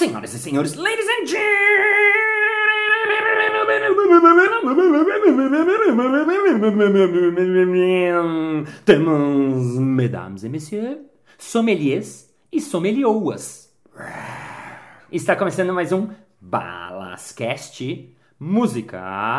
Senhoras 0.00 0.32
e 0.32 0.38
senhores, 0.38 0.76
ladies 0.76 1.06
and 1.06 1.26
gentlemen, 1.26 1.50
mesdames 9.78 10.42
et 10.42 10.48
messieurs, 10.48 11.00
sommeliers 11.36 12.30
e 12.50 12.62
sommelioas. 12.62 13.70
Está 15.12 15.36
começando 15.36 15.74
mais 15.74 15.92
um 15.92 16.08
Balascast 16.40 18.16
Música. 18.40 19.38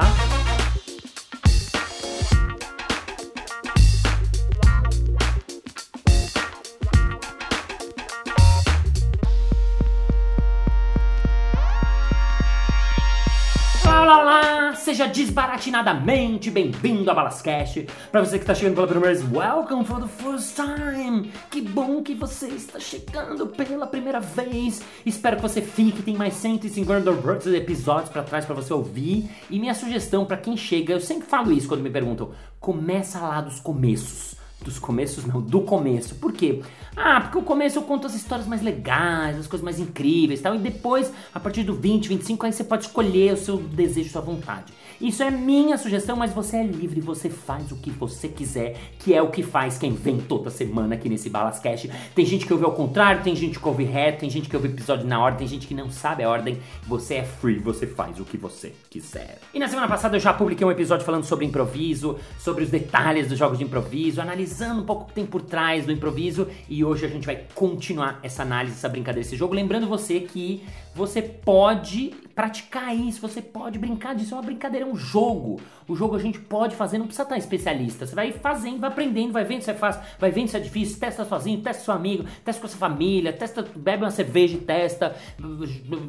Seja 14.92 15.08
desbaratinadamente 15.08 16.52
bem-vindo 16.52 17.10
a 17.10 17.14
Balascast. 17.14 17.88
Para 18.12 18.26
você 18.26 18.38
que 18.38 18.44
está 18.44 18.54
chegando 18.54 18.76
pela 18.76 18.88
primeira 18.88 19.16
vez, 19.16 19.32
welcome 19.34 19.86
for 19.86 20.02
the 20.02 20.08
first 20.22 20.54
time. 20.54 21.32
Que 21.50 21.62
bom 21.62 22.04
que 22.04 22.14
você 22.14 22.48
está 22.50 22.78
chegando 22.78 23.48
pela 23.48 23.88
primeira 23.88 24.20
vez. 24.20 24.82
Espero 25.06 25.38
que 25.38 25.42
você 25.44 25.62
fique, 25.62 26.04
tem 26.04 26.18
mais 26.18 26.34
150 26.34 27.10
episódios 27.56 28.10
para 28.10 28.22
trás 28.22 28.44
para 28.44 28.54
você 28.54 28.74
ouvir. 28.74 29.32
E 29.50 29.62
minha 29.62 29.74
sugestão 29.74 30.26
para 30.26 30.36
quem 30.36 30.58
chega, 30.58 30.92
eu 30.92 31.00
sempre 31.00 31.26
falo 31.26 31.54
isso 31.54 31.70
quando 31.70 31.84
me 31.84 31.90
perguntam, 31.90 32.32
começa 32.60 33.22
lá 33.22 33.40
dos 33.40 33.62
começos. 33.62 34.41
Dos 34.64 34.78
começos 34.78 35.26
não, 35.26 35.42
do 35.42 35.62
começo. 35.62 36.16
Por 36.16 36.32
quê? 36.32 36.62
Ah, 36.96 37.22
porque 37.22 37.38
o 37.38 37.42
começo 37.42 37.80
eu 37.80 37.84
conto 37.84 38.06
as 38.06 38.14
histórias 38.14 38.48
mais 38.48 38.62
legais, 38.62 39.40
as 39.40 39.48
coisas 39.48 39.64
mais 39.64 39.80
incríveis 39.80 40.40
e 40.40 40.44
tal. 40.44 40.56
E 40.56 40.60
depois, 40.60 41.12
a 41.34 41.40
partir 41.40 41.64
do 41.64 41.74
20, 41.74 42.08
25, 42.08 42.46
aí 42.46 42.54
você 42.54 42.64
pode 42.64 42.86
escolher 42.86 43.34
o 43.34 43.38
seu 43.38 43.58
desejo, 43.58 44.10
sua 44.10 44.22
vontade. 44.22 44.74
Isso 45.00 45.24
é 45.24 45.32
minha 45.32 45.80
sugestão, 45.80 46.16
mas 46.16 46.32
você 46.32 46.58
é 46.58 46.64
livre, 46.64 47.02
você 47.02 47.28
faz 47.28 47.72
o 47.72 47.76
que 47.76 47.90
você 47.90 48.28
quiser, 48.28 48.78
que 49.00 49.16
é 49.16 49.22
o 49.22 49.32
que 49.32 49.42
faz 49.42 49.80
quem 49.80 49.94
vem 49.94 50.20
toda 50.20 50.52
semana 50.52 50.94
aqui 50.94 51.10
nesse 51.10 51.28
Balascast. 51.28 51.90
Tem 52.14 52.24
gente 52.24 52.46
que 52.46 52.54
ouve 52.54 52.66
ao 52.66 52.74
contrário, 52.74 53.24
tem 53.24 53.36
gente 53.36 53.60
que 53.60 53.68
ouve 53.68 53.84
reto, 53.84 54.20
tem 54.20 54.30
gente 54.30 54.48
que 54.48 54.56
ouve 54.56 54.68
episódio 54.68 55.08
na 55.08 55.20
ordem, 55.20 55.40
tem 55.40 55.48
gente 55.48 55.66
que 55.66 55.74
não 55.74 55.90
sabe 55.90 56.22
a 56.22 56.30
ordem. 56.30 56.60
Você 56.88 57.16
é 57.16 57.24
free, 57.24 57.58
você 57.58 57.88
faz 57.88 58.20
o 58.20 58.26
que 58.26 58.38
você 58.38 58.74
quiser. 58.92 59.40
E 59.52 59.58
na 59.58 59.68
semana 59.68 59.88
passada 59.88 60.18
eu 60.18 60.20
já 60.20 60.34
publiquei 60.34 60.68
um 60.68 60.72
episódio 60.72 61.04
falando 61.04 61.24
sobre 61.24 61.48
improviso, 61.48 62.20
sobre 62.38 62.64
os 62.64 62.70
detalhes 62.70 63.28
dos 63.28 63.40
jogos 63.40 63.58
de 63.58 63.64
improviso, 63.64 64.22
analisando 64.22 64.51
um 64.82 64.86
pouco 64.86 65.04
o 65.04 65.08
que 65.08 65.14
tem 65.14 65.26
por 65.26 65.42
trás 65.42 65.86
do 65.86 65.92
improviso. 65.92 66.48
E 66.70 66.84
hoje 66.84 67.06
a 67.06 67.10
gente 67.10 67.26
vai 67.26 67.46
continuar 67.54 68.20
essa 68.24 68.44
análise, 68.44 68.76
essa 68.76 68.90
brincadeira, 68.90 69.26
esse 69.26 69.36
jogo. 69.36 69.54
Lembrando 69.54 69.88
você 69.88 70.20
que 70.20 70.64
você 70.94 71.22
pode 71.22 72.14
praticar 72.36 72.96
isso, 72.96 73.22
você 73.22 73.42
pode 73.42 73.78
brincar 73.78 74.16
disso. 74.16 74.34
É 74.34 74.38
uma 74.38 74.44
brincadeira, 74.44 74.86
é 74.86 74.90
um 74.90 74.96
jogo. 74.96 75.60
O 75.88 75.96
jogo 75.96 76.16
a 76.16 76.20
gente 76.20 76.40
pode 76.40 76.76
fazer, 76.76 76.98
não 76.98 77.06
precisa 77.06 77.24
estar 77.24 77.38
especialista. 77.38 78.06
Você 78.06 78.16
vai 78.16 78.32
fazendo, 78.32 78.80
vai 78.80 78.90
aprendendo, 78.90 79.34
vai 79.34 79.44
vendo 79.44 79.62
se 79.62 79.72
é 79.72 79.74
fácil, 79.74 80.02
vai 80.20 80.32
vendo 80.32 80.48
se 80.48 80.58
é 80.58 80.60
difícil, 80.60 81.00
testa 81.00 81.26
sozinho, 81.26 81.62
testa 81.62 81.84
seu 81.84 81.94
amigo, 81.94 82.26
testa 82.44 82.62
com 82.62 82.68
a 82.68 82.70
sua 82.70 82.80
família, 82.80 83.34
testa, 83.34 83.66
bebe 83.76 84.04
uma 84.04 84.12
cerveja 84.12 84.56
e 84.56 84.62
testa, 84.62 85.16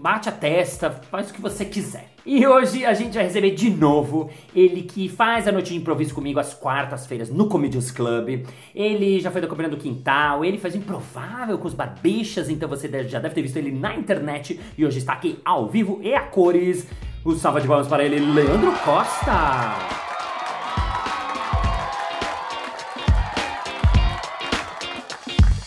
bate 0.01 0.29
a 0.29 0.33
testa, 0.33 0.91
faz 0.91 1.31
o 1.31 1.35
que 1.35 1.41
você 1.41 1.65
quiser. 1.65 2.13
E 2.25 2.47
hoje 2.47 2.85
a 2.85 2.95
gente 2.95 3.15
vai 3.15 3.25
receber 3.25 3.51
de 3.51 3.69
novo 3.69 4.31
ele 4.55 4.83
que 4.83 5.09
faz 5.09 5.49
a 5.49 5.53
noite 5.53 5.73
de 5.73 5.77
improviso 5.77 6.15
comigo 6.15 6.39
às 6.39 6.55
quartas-feiras 6.55 7.29
no 7.29 7.49
Comedians 7.49 7.91
Club. 7.91 8.47
Ele 8.73 9.19
já 9.19 9.29
foi 9.29 9.41
da 9.41 9.49
Comédia 9.49 9.77
do 9.77 9.77
Quintal, 9.77 10.45
ele 10.45 10.57
faz 10.57 10.77
improvável 10.77 11.59
com 11.59 11.67
os 11.67 11.75
barbichas, 11.75 12.49
então 12.49 12.69
você 12.69 12.89
já 13.09 13.19
deve 13.19 13.35
ter 13.35 13.43
visto 13.43 13.57
ele 13.57 13.73
na 13.73 13.97
internet 13.97 14.61
e 14.77 14.85
hoje 14.85 14.99
está 14.99 15.13
aqui 15.15 15.39
ao 15.45 15.69
vivo 15.69 16.01
e 16.03 16.15
a 16.15 16.23
cores. 16.23 16.87
O 17.25 17.35
salva 17.35 17.61
de 17.61 17.69
palmas 17.69 17.87
para 17.87 18.05
ele, 18.05 18.19
Leandro 18.19 18.73
Costa. 18.85 19.77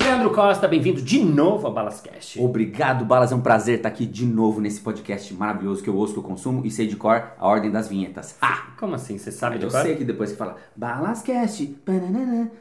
Leandro 0.01 0.31
Costa, 0.31 0.67
bem-vindo 0.67 1.01
de 1.01 1.23
novo 1.23 1.65
ao 1.65 1.73
Balascast. 1.73 2.39
Obrigado, 2.39 3.05
Balas. 3.05 3.31
É 3.31 3.35
um 3.35 3.41
prazer 3.41 3.77
estar 3.77 3.89
aqui 3.89 4.05
de 4.05 4.25
novo 4.25 4.61
nesse 4.61 4.79
podcast 4.81 5.33
maravilhoso 5.33 5.81
que 5.81 5.89
eu 5.89 5.95
ouço, 5.95 6.13
que 6.13 6.19
eu 6.19 6.23
consumo 6.23 6.65
e 6.65 6.69
sei 6.71 6.87
de 6.87 6.95
cor 6.95 7.31
a 7.39 7.47
ordem 7.47 7.71
das 7.71 7.87
vinhetas. 7.87 8.37
Ah, 8.41 8.67
como 8.77 8.95
assim? 8.95 9.17
Você 9.17 9.31
sabe 9.31 9.57
de 9.57 9.65
eu 9.65 9.71
cor? 9.71 9.81
sei 9.81 9.95
que 9.95 10.03
depois 10.03 10.31
que 10.31 10.37
fala 10.37 10.57
Balascast, 10.75 11.65
pananana, 11.85 12.45
pã, 12.45 12.51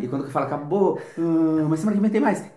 e 0.00 0.08
quando 0.08 0.24
que 0.24 0.32
fala 0.32 0.46
acabou, 0.46 0.98
ah, 1.18 1.66
mas 1.68 1.80
semana 1.80 1.96
que 1.96 2.02
vem 2.02 2.10
tem 2.10 2.20
mais. 2.20 2.40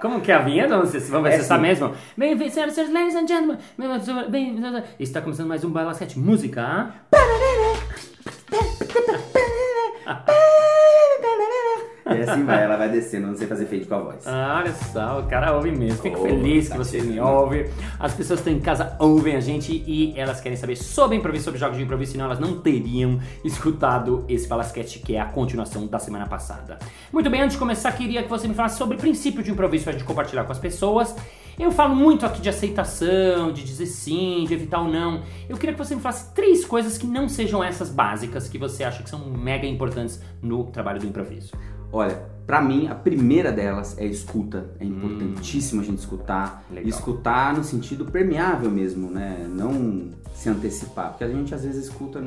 Como 0.00 0.20
que 0.20 0.30
é 0.30 0.34
a 0.36 0.40
vinheta? 0.40 0.76
Vamos 0.76 0.92
ver, 0.92 1.00
vamos 1.00 1.28
ver 1.28 1.34
É 1.34 1.36
se 1.36 1.42
está 1.42 1.56
sim. 1.56 1.62
mesmo. 1.62 1.92
Bem-vindos, 2.16 2.54
senhoras 2.54 2.72
e 2.72 2.76
senhores, 2.76 2.94
ladies 2.94 3.16
and 3.16 3.26
gentlemen. 3.26 3.58
Bem, 4.30 4.62
está 5.00 5.20
começando 5.20 5.48
mais 5.48 5.64
um 5.64 5.70
Balascast 5.70 6.18
Música. 6.18 6.92
E 12.16 12.22
assim 12.22 12.44
vai, 12.44 12.62
ela 12.64 12.76
vai 12.76 12.88
descendo, 12.88 13.26
não 13.26 13.36
sei 13.36 13.46
fazer 13.46 13.66
fade 13.66 13.84
com 13.84 13.94
a 13.94 13.98
voz. 13.98 14.26
Ah, 14.26 14.60
olha 14.62 14.72
só, 14.72 15.20
o 15.20 15.24
cara 15.24 15.54
ouve 15.54 15.70
mesmo. 15.70 16.02
Fico 16.02 16.18
Oh, 16.20 16.22
feliz 16.22 16.64
que 16.66 16.72
tá 16.72 16.78
você 16.78 17.00
me 17.02 17.18
ouve. 17.20 17.70
As 17.98 18.14
pessoas 18.14 18.40
que 18.40 18.48
estão 18.48 18.52
em 18.52 18.60
casa 18.64 18.96
ouvem 18.98 19.36
a 19.36 19.40
gente 19.40 19.82
e 19.86 20.12
elas 20.16 20.40
querem 20.40 20.56
saber 20.56 20.76
sobre 20.76 21.16
improviso, 21.16 21.44
sobre 21.44 21.58
jogos 21.60 21.76
de 21.76 21.82
improviso, 21.82 22.12
senão 22.12 22.26
elas 22.26 22.38
não 22.38 22.60
teriam 22.60 23.18
escutado 23.44 24.24
esse 24.28 24.46
Balascast, 24.48 24.98
que 25.00 25.14
é 25.16 25.20
a 25.20 25.26
continuação 25.26 25.86
da 25.86 25.98
semana 25.98 26.26
passada. 26.26 26.78
Muito 27.12 27.28
bem, 27.30 27.40
antes 27.40 27.54
de 27.54 27.58
começar, 27.58 27.90
queria 27.92 28.22
que 28.22 28.28
você 28.28 28.46
me 28.48 28.54
falasse 28.54 28.76
sobre 28.78 28.96
o 28.96 28.98
princípio 29.00 29.42
de 29.42 29.50
improviso 29.50 29.84
pra 29.84 29.92
gente 29.92 30.04
compartilhar 30.04 30.44
com 30.44 30.52
as 30.52 30.58
pessoas. 30.58 31.14
Eu 31.56 31.70
falo 31.70 31.94
muito 31.94 32.26
aqui 32.26 32.40
de 32.40 32.48
aceitação, 32.48 33.52
de 33.52 33.62
dizer 33.62 33.86
sim, 33.86 34.44
de 34.46 34.54
evitar 34.54 34.80
o 34.80 34.88
não. 34.90 35.22
Eu 35.48 35.56
queria 35.56 35.72
que 35.72 35.78
você 35.78 35.94
me 35.94 36.00
falasse 36.00 36.34
três 36.34 36.64
coisas 36.64 36.98
que 36.98 37.06
não 37.06 37.28
sejam 37.28 37.62
essas 37.62 37.90
básicas 37.90 38.48
que 38.48 38.58
você 38.58 38.82
acha 38.82 39.04
que 39.04 39.08
são 39.08 39.20
mega 39.30 39.64
importantes 39.64 40.20
no 40.42 40.64
trabalho 40.64 40.98
do 40.98 41.06
improviso. 41.06 41.52
Olha, 41.94 42.20
pra 42.44 42.60
mim, 42.60 42.88
a 42.88 42.94
primeira 42.94 43.52
delas 43.52 43.96
é 43.96 44.04
escuta. 44.04 44.66
É 44.80 44.84
importantíssimo 44.84 45.80
a 45.80 45.84
gente 45.84 46.00
escutar. 46.00 46.64
Legal. 46.68 46.88
Escutar 46.88 47.54
no 47.54 47.62
sentido 47.62 48.04
permeável 48.04 48.68
mesmo, 48.68 49.08
né? 49.08 49.46
Não 49.48 50.10
se 50.34 50.48
antecipar. 50.48 51.10
Porque 51.10 51.22
a 51.22 51.28
gente 51.28 51.54
às 51.54 51.62
vezes 51.62 51.84
escuta, 51.84 52.20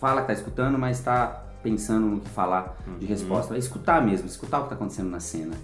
fala 0.00 0.20
que 0.20 0.28
tá 0.28 0.32
escutando, 0.32 0.78
mas 0.78 1.00
tá 1.00 1.42
pensando 1.64 2.06
no 2.06 2.20
que 2.20 2.28
falar 2.28 2.76
de 3.00 3.04
resposta. 3.06 3.56
É 3.56 3.58
escutar 3.58 4.00
mesmo, 4.04 4.28
escutar 4.28 4.60
o 4.60 4.62
que 4.62 4.68
tá 4.68 4.76
acontecendo 4.76 5.10
na 5.10 5.18
cena. 5.20 5.56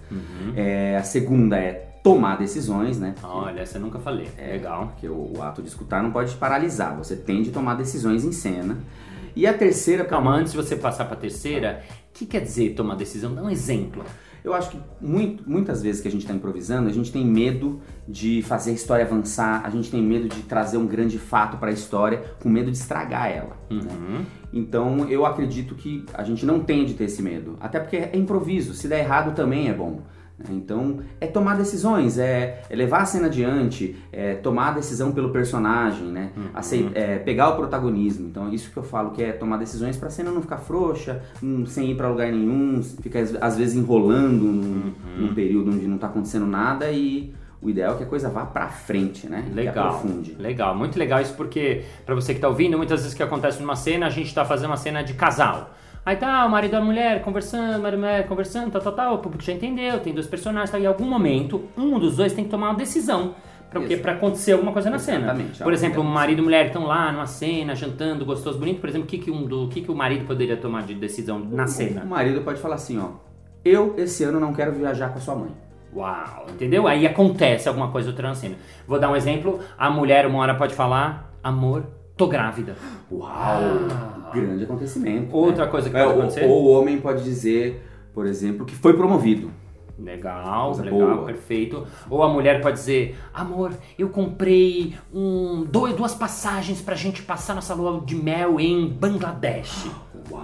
É, 0.57 0.97
a 0.97 1.03
segunda 1.03 1.57
é 1.57 1.71
tomar 2.03 2.37
decisões, 2.37 2.99
né? 2.99 3.15
Olha, 3.23 3.61
essa 3.61 3.77
eu 3.77 3.81
nunca 3.81 3.99
falei. 3.99 4.29
Legal. 4.37 4.87
Porque 4.87 5.07
o, 5.07 5.37
o 5.37 5.41
ato 5.41 5.61
de 5.61 5.69
escutar 5.69 6.03
não 6.03 6.11
pode 6.11 6.31
te 6.31 6.37
paralisar. 6.37 6.93
Você 6.97 7.15
tem 7.15 7.41
de 7.41 7.51
tomar 7.51 7.75
decisões 7.75 8.25
em 8.25 8.33
cena. 8.33 8.77
E 9.39 9.47
a 9.47 9.53
terceira, 9.53 10.03
Calma, 10.03 10.35
antes 10.35 10.51
de 10.51 10.57
você 10.57 10.75
passar 10.75 11.05
pra 11.05 11.15
terceira, 11.15 11.81
o 12.09 12.13
que 12.13 12.25
quer 12.25 12.41
dizer 12.41 12.73
tomar 12.75 12.95
decisão? 12.95 13.33
Dá 13.33 13.41
um 13.41 13.49
exemplo. 13.49 14.03
Eu 14.43 14.53
acho 14.53 14.69
que 14.71 14.77
muito- 14.99 15.49
muitas 15.49 15.81
vezes 15.81 16.01
que 16.01 16.09
a 16.09 16.11
gente 16.11 16.23
está 16.23 16.33
improvisando, 16.33 16.89
a 16.89 16.91
gente 16.91 17.09
tem 17.09 17.25
medo 17.25 17.79
de 18.05 18.41
fazer 18.41 18.71
a 18.71 18.73
história 18.73 19.05
avançar, 19.05 19.61
a 19.65 19.69
gente 19.69 19.89
tem 19.89 20.03
medo 20.03 20.27
de 20.27 20.41
trazer 20.41 20.75
um 20.75 20.85
grande 20.85 21.17
fato 21.17 21.55
para 21.55 21.69
a 21.69 21.73
história, 21.73 22.21
com 22.43 22.49
medo 22.49 22.69
de 22.69 22.75
estragar 22.75 23.31
ela. 23.31 23.55
né? 23.69 24.25
Então 24.51 25.07
eu 25.09 25.25
acredito 25.25 25.73
que 25.73 26.03
a 26.13 26.23
gente 26.25 26.45
não 26.45 26.59
tem 26.59 26.83
de 26.83 26.93
ter 26.95 27.05
esse 27.05 27.21
medo, 27.21 27.55
até 27.61 27.79
porque 27.79 27.95
é 27.95 28.11
improviso, 28.15 28.73
se 28.73 28.89
der 28.89 28.99
errado 28.99 29.33
também 29.33 29.69
é 29.69 29.73
bom. 29.73 30.01
Né? 30.39 30.45
Então 30.51 30.99
é 31.21 31.27
tomar 31.27 31.55
decisões, 31.57 32.17
é, 32.17 32.61
é 32.69 32.75
levar 32.75 33.01
a 33.01 33.05
cena 33.05 33.27
adiante, 33.27 33.95
é 34.11 34.35
tomar 34.35 34.69
a 34.69 34.71
decisão 34.71 35.11
pelo 35.11 35.29
personagem, 35.29 36.07
né? 36.07 36.31
Acei- 36.53 36.89
é, 36.95 37.17
pegar 37.19 37.49
o 37.49 37.55
protagonismo. 37.57 38.27
Então 38.27 38.47
é 38.47 38.53
isso 38.55 38.71
que 38.71 38.77
eu 38.77 38.83
falo 38.83 39.11
que 39.11 39.21
é 39.21 39.31
tomar 39.31 39.57
decisões 39.57 39.97
para 39.97 40.07
a 40.07 40.11
cena 40.11 40.31
não 40.31 40.41
ficar 40.41 40.57
frouxa, 40.57 41.21
hum, 41.43 41.65
sem 41.65 41.91
ir 41.91 41.95
para 41.95 42.07
lugar 42.09 42.31
nenhum, 42.31 42.81
ficar 42.81 43.19
às- 43.41 43.57
vezes 43.57 43.75
enrolando 43.75 44.43
num, 44.45 44.93
num 45.17 45.33
período 45.33 45.71
onde 45.71 45.85
não 45.87 45.97
tá 45.97 46.07
acontecendo 46.07 46.45
nada 46.47 46.89
e 46.91 47.33
o 47.61 47.69
ideal 47.69 47.95
é 47.95 47.97
que 47.97 48.03
a 48.03 48.07
coisa 48.07 48.29
vá 48.29 48.45
pra 48.45 48.69
frente, 48.69 49.27
né? 49.27 49.45
Legal. 49.53 49.91
Legal, 50.39 50.73
muito 50.77 50.97
legal 50.97 51.19
isso 51.21 51.33
porque, 51.33 51.83
pra 52.05 52.15
você 52.15 52.33
que 52.33 52.39
tá 52.39 52.47
ouvindo, 52.47 52.77
muitas 52.77 53.01
vezes 53.01 53.13
que 53.13 53.21
acontece 53.21 53.59
numa 53.61 53.75
cena, 53.75 54.07
a 54.07 54.09
gente 54.09 54.33
tá 54.33 54.45
fazendo 54.45 54.69
uma 54.69 54.77
cena 54.77 55.01
de 55.03 55.13
casal. 55.13 55.75
Aí 56.05 56.15
tá 56.15 56.45
o 56.45 56.49
marido 56.49 56.73
e 56.73 56.77
a 56.77 56.81
mulher 56.81 57.21
conversando, 57.21 57.81
marido 57.81 57.99
e 57.99 58.01
mulher 58.01 58.27
conversando, 58.27 58.71
tal, 58.71 58.81
tal, 58.81 58.93
tal, 58.93 59.15
o 59.15 59.17
público 59.19 59.43
já 59.43 59.53
entendeu, 59.53 59.99
tem 59.99 60.13
dois 60.13 60.25
personagens, 60.27 60.71
tal, 60.71 60.79
e 60.79 60.83
em 60.83 60.87
algum 60.87 61.05
momento, 61.05 61.63
um 61.77 61.99
dos 61.99 62.15
dois 62.17 62.33
tem 62.33 62.45
que 62.45 62.49
tomar 62.49 62.69
uma 62.69 62.77
decisão. 62.77 63.35
Pra, 63.69 63.81
quê? 63.81 63.97
Pra 63.97 64.13
acontecer 64.13 64.53
alguma 64.53 64.71
coisa 64.71 64.89
na 64.89 64.97
cena. 64.97 65.25
Exatamente, 65.25 65.57
Por 65.57 65.63
algo 65.63 65.71
exemplo, 65.75 66.01
o 66.01 66.05
que 66.05 66.11
marido 66.11 66.39
e 66.39 66.41
mulher 66.43 66.65
estão 66.67 66.85
lá 66.85 67.11
numa 67.11 67.27
cena, 67.27 67.75
jantando, 67.75 68.25
gostoso, 68.25 68.57
bonito. 68.57 68.81
Por 68.81 68.89
exemplo, 68.89 69.05
o 69.05 69.09
que, 69.09 69.19
que, 69.19 69.29
um 69.29 69.45
do, 69.45 69.65
o 69.65 69.67
que, 69.67 69.81
que 69.81 69.91
o 69.91 69.95
marido 69.95 70.25
poderia 70.25 70.57
tomar 70.57 70.81
de 70.83 70.95
decisão 70.95 71.37
na 71.37 71.65
O 71.65 71.67
cena? 71.67 72.03
marido 72.03 72.41
pode 72.41 72.59
falar 72.59 72.75
assim, 72.75 72.97
ó. 72.97 73.09
Eu, 73.63 73.93
esse 73.97 74.23
ano, 74.23 74.39
não 74.39 74.53
quero 74.53 74.71
viajar 74.71 75.09
com 75.09 75.19
a 75.19 75.21
sua 75.21 75.35
mãe. 75.35 75.51
Uau, 75.95 76.45
entendeu? 76.49 76.87
Aí 76.87 77.05
acontece 77.05 77.67
alguma 77.67 77.89
coisa 77.89 78.09
outra 78.09 78.29
na 78.29 78.33
cena. 78.33 78.55
Vou 78.87 78.99
dar 78.99 79.09
um 79.11 79.15
exemplo. 79.15 79.59
A 79.77 79.89
mulher 79.91 80.25
uma 80.25 80.39
hora 80.39 80.55
pode 80.55 80.73
falar, 80.73 81.31
amor, 81.43 81.83
tô 82.19 82.27
grávida. 82.27 82.75
Uau! 83.11 83.61
Grande 84.33 84.65
acontecimento. 84.65 85.35
Outra 85.35 85.65
né? 85.65 85.71
coisa 85.71 85.89
que 85.89 85.95
É, 85.97 86.03
pode 86.03 86.13
ou- 86.15 86.19
acontecer. 86.21 86.45
Ou 86.45 86.63
o 86.65 86.69
homem 86.79 86.99
pode 86.99 87.23
dizer, 87.23 87.83
por 88.13 88.25
exemplo, 88.27 88.65
que 88.65 88.75
foi 88.75 88.93
promovido. 88.93 89.49
Legal, 89.97 90.67
Coisa 90.67 90.83
legal, 90.83 90.99
boa. 91.15 91.25
perfeito. 91.25 91.85
Ou 92.09 92.23
a 92.23 92.29
mulher 92.29 92.61
pode 92.61 92.77
dizer: 92.77 93.17
Amor, 93.33 93.73
eu 93.97 94.07
comprei 94.09 94.95
um, 95.13 95.65
dois, 95.69 95.93
duas 95.95 96.13
passagens 96.15 96.81
pra 96.81 96.95
gente 96.95 97.21
passar 97.21 97.53
nossa 97.53 97.73
lua 97.73 98.01
de 98.05 98.15
mel 98.15 98.59
em 98.59 98.87
Bangladesh. 98.87 99.89
Uau! 100.31 100.41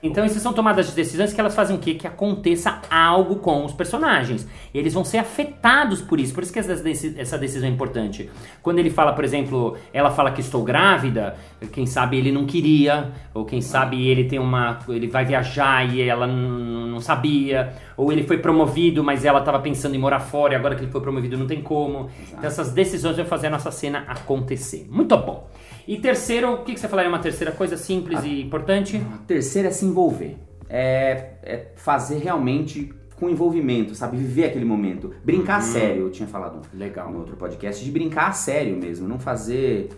Então, 0.00 0.22
essas 0.24 0.40
são 0.40 0.52
tomadas 0.52 0.88
de 0.88 0.94
decisões 0.94 1.32
que 1.32 1.40
elas 1.40 1.54
fazem 1.54 1.74
o 1.74 1.78
quê? 1.80 1.94
Que 1.94 2.06
aconteça 2.06 2.80
algo 2.88 3.36
com 3.36 3.64
os 3.64 3.72
personagens. 3.72 4.46
Eles 4.72 4.94
vão 4.94 5.04
ser 5.04 5.18
afetados 5.18 6.00
por 6.00 6.20
isso. 6.20 6.32
Por 6.32 6.42
isso 6.44 6.52
que 6.52 6.58
essa 6.60 6.76
deci- 6.76 7.14
essa 7.18 7.36
decisão 7.36 7.68
é 7.68 7.72
importante. 7.72 8.30
Quando 8.62 8.78
ele 8.78 8.90
fala, 8.90 9.12
por 9.12 9.24
exemplo, 9.24 9.76
ela 9.92 10.10
fala 10.10 10.30
que 10.30 10.40
estou 10.40 10.62
grávida, 10.62 11.36
quem 11.72 11.84
sabe 11.84 12.16
ele 12.16 12.30
não 12.30 12.46
queria, 12.46 13.10
ou 13.34 13.44
quem 13.44 13.60
sabe 13.60 14.06
ele 14.08 14.24
tem 14.24 14.38
uma. 14.38 14.78
ele 14.88 15.08
vai 15.08 15.24
viajar 15.24 15.84
e 15.92 16.00
ela 16.00 16.26
não 16.28 17.00
sabia, 17.00 17.72
ou 17.98 18.12
ele 18.12 18.22
foi 18.22 18.38
promovido, 18.38 19.02
mas 19.02 19.24
ela 19.24 19.40
estava 19.40 19.58
pensando 19.58 19.96
em 19.96 19.98
morar 19.98 20.20
fora 20.20 20.54
e 20.54 20.56
agora 20.56 20.76
que 20.76 20.82
ele 20.82 20.90
foi 20.90 21.00
promovido 21.00 21.36
não 21.36 21.48
tem 21.48 21.60
como. 21.60 22.08
Então 22.30 22.44
essas 22.44 22.70
decisões 22.70 23.16
vão 23.16 23.26
fazer 23.26 23.48
a 23.48 23.50
nossa 23.50 23.72
cena 23.72 24.04
acontecer. 24.06 24.86
Muito 24.88 25.16
bom. 25.16 25.50
E 25.86 25.98
terceiro, 25.98 26.52
o 26.52 26.58
que 26.58 26.74
que 26.74 26.80
você 26.80 26.86
falaria 26.86 27.10
uma 27.10 27.18
terceira 27.18 27.50
coisa 27.50 27.76
simples 27.76 28.22
e 28.22 28.40
importante? 28.40 29.02
A 29.14 29.18
terceira 29.26 29.66
é 29.66 29.70
se 29.72 29.84
envolver. 29.84 30.36
É, 30.70 31.32
é 31.42 31.66
fazer 31.74 32.18
realmente 32.18 32.94
com 33.16 33.28
envolvimento, 33.28 33.96
sabe? 33.96 34.16
Viver 34.16 34.44
aquele 34.44 34.64
momento. 34.64 35.12
Brincar 35.24 35.56
a 35.56 35.60
sério, 35.60 36.02
eu 36.02 36.10
tinha 36.10 36.28
falado 36.28 36.60
Legal. 36.72 37.10
no 37.10 37.18
outro 37.18 37.36
podcast, 37.36 37.84
de 37.84 37.90
brincar 37.90 38.28
a 38.28 38.32
sério 38.32 38.76
mesmo, 38.76 39.08
não 39.08 39.18
fazer 39.18 39.88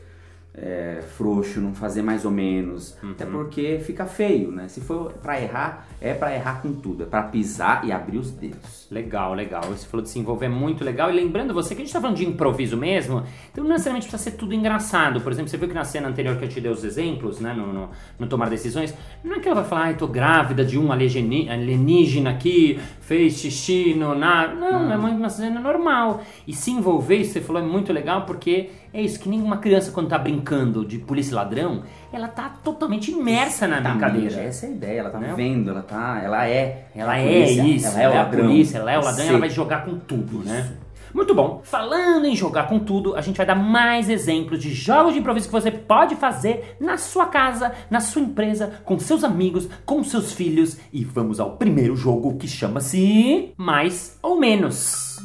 é, 0.62 1.00
frouxo, 1.16 1.60
não 1.60 1.74
fazer 1.74 2.02
mais 2.02 2.24
ou 2.24 2.30
menos. 2.30 2.96
Até 3.02 3.24
porque 3.24 3.80
fica 3.82 4.04
feio, 4.04 4.52
né? 4.52 4.68
Se 4.68 4.80
for 4.80 5.12
pra 5.14 5.40
errar, 5.40 5.88
é 6.00 6.12
pra 6.12 6.34
errar 6.34 6.60
com 6.60 6.74
tudo, 6.74 7.04
é 7.04 7.06
pra 7.06 7.22
pisar 7.22 7.84
e 7.86 7.90
abrir 7.90 8.18
os 8.18 8.30
dedos. 8.30 8.86
Legal, 8.90 9.32
legal. 9.34 9.62
Você 9.64 9.86
falou 9.86 10.04
de 10.04 10.10
se 10.10 10.18
envolver 10.18 10.46
é 10.46 10.48
muito 10.48 10.84
legal. 10.84 11.10
E 11.10 11.14
lembrando 11.14 11.54
você 11.54 11.74
que 11.74 11.80
a 11.80 11.84
gente 11.84 11.92
tá 11.92 12.00
falando 12.00 12.16
de 12.16 12.26
improviso 12.26 12.76
mesmo, 12.76 13.22
então 13.50 13.64
não 13.64 13.70
necessariamente 13.70 14.06
precisa 14.08 14.30
ser 14.30 14.36
tudo 14.36 14.54
engraçado. 14.54 15.20
Por 15.20 15.32
exemplo, 15.32 15.48
você 15.50 15.56
viu 15.56 15.68
que 15.68 15.74
na 15.74 15.84
cena 15.84 16.08
anterior 16.08 16.36
que 16.36 16.44
eu 16.44 16.48
te 16.48 16.60
dei 16.60 16.70
os 16.70 16.84
exemplos, 16.84 17.40
né, 17.40 17.54
no, 17.54 17.72
no, 17.72 17.88
no 18.18 18.26
Tomar 18.26 18.50
Decisões, 18.50 18.94
não 19.24 19.36
é 19.36 19.40
que 19.40 19.48
ela 19.48 19.60
vai 19.60 19.68
falar, 19.68 19.82
ai, 19.84 19.96
tô 19.96 20.06
grávida 20.06 20.64
de 20.64 20.78
um 20.78 20.92
alienígena 20.92 22.30
aqui, 22.30 22.78
fez 23.10 23.40
xixi 23.40 23.92
no 23.94 24.14
nada. 24.14 24.54
Não, 24.54 24.92
é 24.92 24.96
uma, 24.96 25.08
uma 25.08 25.28
cena 25.28 25.58
normal. 25.58 26.22
E 26.46 26.54
se 26.54 26.70
envolver, 26.70 27.16
isso 27.16 27.32
você 27.32 27.40
falou, 27.40 27.60
é 27.60 27.64
muito 27.64 27.92
legal 27.92 28.24
porque 28.24 28.70
é 28.94 29.02
isso, 29.02 29.18
que 29.18 29.28
nenhuma 29.28 29.56
criança 29.56 29.90
quando 29.90 30.06
tá 30.08 30.16
brincando 30.16 30.84
de 30.84 30.98
polícia 30.98 31.32
e 31.32 31.34
ladrão, 31.34 31.82
ela 32.12 32.28
tá 32.28 32.48
totalmente 32.62 33.10
imersa 33.10 33.66
na 33.66 33.80
Exatamente, 33.80 33.98
brincadeira. 34.12 34.42
Essa 34.42 34.66
é 34.66 34.68
a 34.68 34.72
ideia, 34.72 35.00
ela 35.00 35.10
tá 35.10 35.18
Né? 35.18 35.34
vendo, 35.36 35.70
ela 35.70 35.82
tá. 35.82 36.20
Ela 36.22 36.46
é. 36.48 36.86
Ela 36.94 37.18
é 37.18 37.24
polícia, 37.46 37.62
isso, 37.64 37.86
ela 37.88 38.00
é 38.02 38.08
o 38.08 38.14
ladrão. 38.14 38.44
a 38.44 38.46
polícia, 38.46 38.78
ela 38.78 38.92
é 38.92 38.98
o 39.00 39.04
ladrão 39.04 39.24
e 39.24 39.28
ela 39.28 39.38
vai 39.40 39.50
jogar 39.50 39.84
com 39.84 39.98
tudo, 39.98 40.44
né? 40.44 40.70
Muito 41.14 41.34
bom. 41.34 41.60
Falando 41.64 42.26
em 42.26 42.36
jogar 42.36 42.68
com 42.68 42.78
tudo, 42.78 43.14
a 43.16 43.20
gente 43.20 43.36
vai 43.36 43.46
dar 43.46 43.54
mais 43.54 44.08
exemplos 44.08 44.60
de 44.60 44.72
jogos 44.72 45.12
de 45.12 45.18
improviso 45.18 45.46
que 45.46 45.52
você 45.52 45.70
pode 45.70 46.16
fazer 46.16 46.76
na 46.80 46.96
sua 46.96 47.26
casa, 47.26 47.72
na 47.90 48.00
sua 48.00 48.22
empresa, 48.22 48.80
com 48.84 48.98
seus 48.98 49.24
amigos, 49.24 49.68
com 49.84 50.02
seus 50.04 50.32
filhos. 50.32 50.76
E 50.92 51.04
vamos 51.04 51.40
ao 51.40 51.56
primeiro 51.56 51.96
jogo 51.96 52.36
que 52.36 52.48
chama-se 52.48 53.52
Mais 53.56 54.18
ou 54.22 54.38
Menos. 54.38 55.18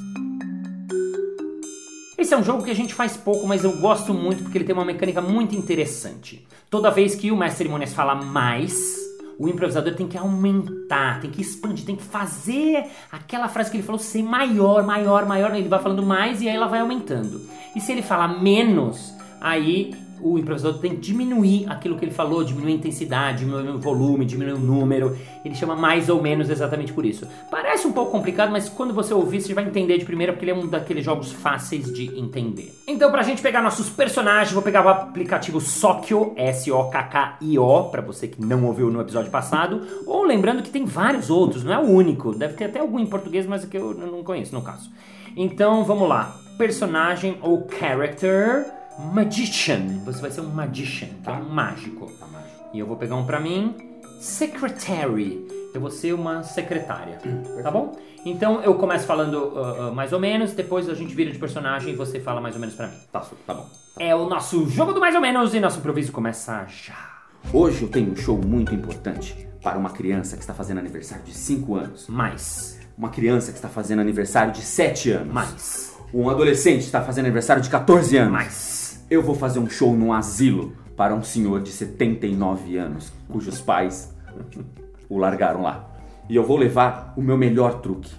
Esse 2.17 2.33
é 2.33 2.37
um 2.37 2.43
jogo 2.43 2.63
que 2.63 2.71
a 2.71 2.75
gente 2.75 2.93
faz 2.93 3.15
pouco, 3.15 3.45
mas 3.45 3.63
eu 3.63 3.77
gosto 3.77 4.13
muito 4.13 4.41
porque 4.41 4.57
ele 4.57 4.65
tem 4.65 4.73
uma 4.73 4.85
mecânica 4.85 5.21
muito 5.21 5.55
interessante. 5.55 6.47
Toda 6.69 6.89
vez 6.89 7.13
que 7.13 7.31
o 7.31 7.37
mestre 7.37 7.59
cerimônias 7.59 7.93
fala 7.93 8.15
mais, 8.15 9.04
o 9.37 9.47
improvisador 9.47 9.93
tem 9.93 10.07
que 10.07 10.17
aumentar, 10.17 11.19
tem 11.19 11.29
que 11.29 11.41
expandir, 11.41 11.85
tem 11.85 11.95
que 11.95 12.03
fazer 12.03 12.85
aquela 13.11 13.47
frase 13.47 13.69
que 13.69 13.77
ele 13.77 13.83
falou 13.83 13.99
ser 13.99 14.23
maior, 14.23 14.83
maior, 14.83 15.25
maior. 15.25 15.53
Ele 15.55 15.67
vai 15.67 15.81
falando 15.81 16.03
mais 16.03 16.41
e 16.41 16.49
aí 16.49 16.55
ela 16.55 16.67
vai 16.67 16.79
aumentando. 16.79 17.41
E 17.75 17.81
se 17.81 17.91
ele 17.91 18.01
falar 18.01 18.41
menos, 18.41 19.13
aí 19.41 19.93
o 20.21 20.37
improvisador 20.39 20.79
tem 20.79 20.91
que 20.91 20.97
diminuir 20.97 21.65
aquilo 21.69 21.97
que 21.97 22.05
ele 22.05 22.11
falou, 22.11 22.43
diminuir 22.43 22.73
a 22.73 22.75
intensidade, 22.75 23.39
diminuir 23.39 23.69
o 23.69 23.79
volume, 23.79 24.25
diminuir 24.25 24.53
o 24.53 24.59
número. 24.59 25.17
Ele 25.43 25.55
chama 25.55 25.75
mais 25.75 26.09
ou 26.09 26.21
menos 26.21 26.49
exatamente 26.49 26.93
por 26.93 27.05
isso. 27.05 27.27
Parece 27.51 27.87
um 27.87 27.91
pouco 27.91 28.11
complicado, 28.11 28.51
mas 28.51 28.69
quando 28.69 28.93
você 28.93 29.13
ouvir, 29.13 29.41
você 29.41 29.53
vai 29.53 29.65
entender 29.65 29.97
de 29.97 30.05
primeira, 30.05 30.33
porque 30.33 30.45
ele 30.45 30.51
é 30.51 30.55
um 30.55 30.67
daqueles 30.67 31.03
jogos 31.03 31.31
fáceis 31.31 31.91
de 31.91 32.17
entender. 32.17 32.73
Então, 32.87 33.11
pra 33.11 33.23
gente 33.23 33.41
pegar 33.41 33.61
nossos 33.61 33.89
personagens, 33.89 34.53
vou 34.53 34.63
pegar 34.63 34.85
o 34.85 34.89
aplicativo 34.89 35.59
Sokyo, 35.59 36.33
S-O-K-K-I-O, 36.35 37.83
pra 37.85 38.01
você 38.01 38.27
que 38.27 38.43
não 38.43 38.65
ouviu 38.65 38.89
no 38.89 39.01
episódio 39.01 39.31
passado. 39.31 39.81
Ou 40.05 40.23
lembrando 40.23 40.63
que 40.63 40.69
tem 40.69 40.85
vários 40.85 41.29
outros, 41.29 41.63
não 41.63 41.73
é 41.73 41.77
o 41.77 41.89
único. 41.89 42.33
Deve 42.33 42.53
ter 42.53 42.65
até 42.65 42.79
algum 42.79 42.99
em 42.99 43.05
português, 43.05 43.45
mas 43.45 43.65
que 43.65 43.77
eu 43.77 43.93
não 43.93 44.23
conheço, 44.23 44.55
no 44.55 44.61
caso. 44.61 44.89
Então, 45.35 45.83
vamos 45.83 46.07
lá. 46.07 46.37
Personagem 46.57 47.37
ou 47.41 47.67
character 47.69 48.65
Magician. 48.99 50.03
Você 50.05 50.21
vai 50.21 50.31
ser 50.31 50.41
um 50.41 50.49
magician, 50.49 51.09
que 51.23 51.29
é 51.29 51.33
um 51.33 51.49
mágico. 51.49 52.11
Tá 52.19 52.25
mágico. 52.27 52.69
E 52.73 52.79
eu 52.79 52.87
vou 52.87 52.97
pegar 52.97 53.15
um 53.15 53.25
pra 53.25 53.39
mim. 53.39 53.75
Secretary. 54.19 55.45
Eu 55.73 55.81
vou 55.81 55.91
ser 55.91 56.13
uma 56.13 56.41
secretária. 56.43 57.19
Tá 57.61 57.69
bom? 57.69 57.97
Então 58.25 58.61
eu 58.61 58.73
começo 58.75 59.05
falando 59.05 59.53
ah, 59.55 59.87
ah, 59.87 59.91
mais 59.91 60.13
ou 60.13 60.19
menos, 60.19 60.53
depois 60.53 60.89
a 60.89 60.95
gente 60.95 61.13
vira 61.13 61.29
de 61.31 61.37
personagem 61.37 61.93
e 61.93 61.95
você 61.95 62.19
fala 62.19 62.39
mais 62.41 62.55
ou 62.55 62.61
menos 62.61 62.75
pra 62.75 62.87
mim. 62.87 62.95
Tá, 63.11 63.23
tá 63.45 63.53
bom. 63.53 63.69
É 63.99 64.15
o 64.15 64.27
nosso 64.27 64.67
jogo 64.69 64.93
do 64.93 64.99
mais 64.99 65.13
ou 65.13 65.21
menos 65.21 65.53
e 65.53 65.59
nosso 65.59 65.79
improviso 65.79 66.11
começa 66.11 66.65
já. 66.65 67.23
Hoje 67.53 67.83
eu 67.83 67.89
tenho 67.89 68.11
um 68.11 68.15
show 68.15 68.37
muito 68.37 68.73
importante 68.73 69.47
para 69.61 69.77
uma 69.77 69.89
criança 69.89 70.35
que 70.35 70.41
está 70.41 70.53
fazendo 70.53 70.79
aniversário 70.79 71.23
de 71.23 71.33
5 71.33 71.75
anos. 71.75 72.07
Mais. 72.07 72.79
Uma 72.97 73.09
criança 73.09 73.51
que 73.51 73.57
está 73.57 73.69
fazendo 73.69 73.99
aniversário 73.99 74.53
de 74.53 74.61
7 74.61 75.11
anos. 75.11 75.33
Mais. 75.33 75.95
Um 76.13 76.29
adolescente 76.29 76.79
que 76.79 76.85
está 76.85 77.01
fazendo 77.01 77.25
aniversário 77.25 77.61
de 77.61 77.69
14 77.69 78.17
anos. 78.17 78.31
Mais. 78.31 78.84
Eu 79.09 79.21
vou 79.21 79.35
fazer 79.35 79.59
um 79.59 79.69
show 79.69 79.95
num 79.95 80.11
asilo 80.11 80.73
para 80.97 81.13
um 81.13 81.23
senhor 81.23 81.61
de 81.61 81.71
79 81.71 82.77
anos, 82.77 83.13
cujos 83.29 83.61
pais 83.61 84.15
o 85.07 85.17
largaram 85.17 85.61
lá. 85.61 85.91
E 86.27 86.35
eu 86.35 86.43
vou 86.43 86.57
levar 86.57 87.13
o 87.15 87.21
meu 87.21 87.37
melhor 87.37 87.81
truque, 87.81 88.11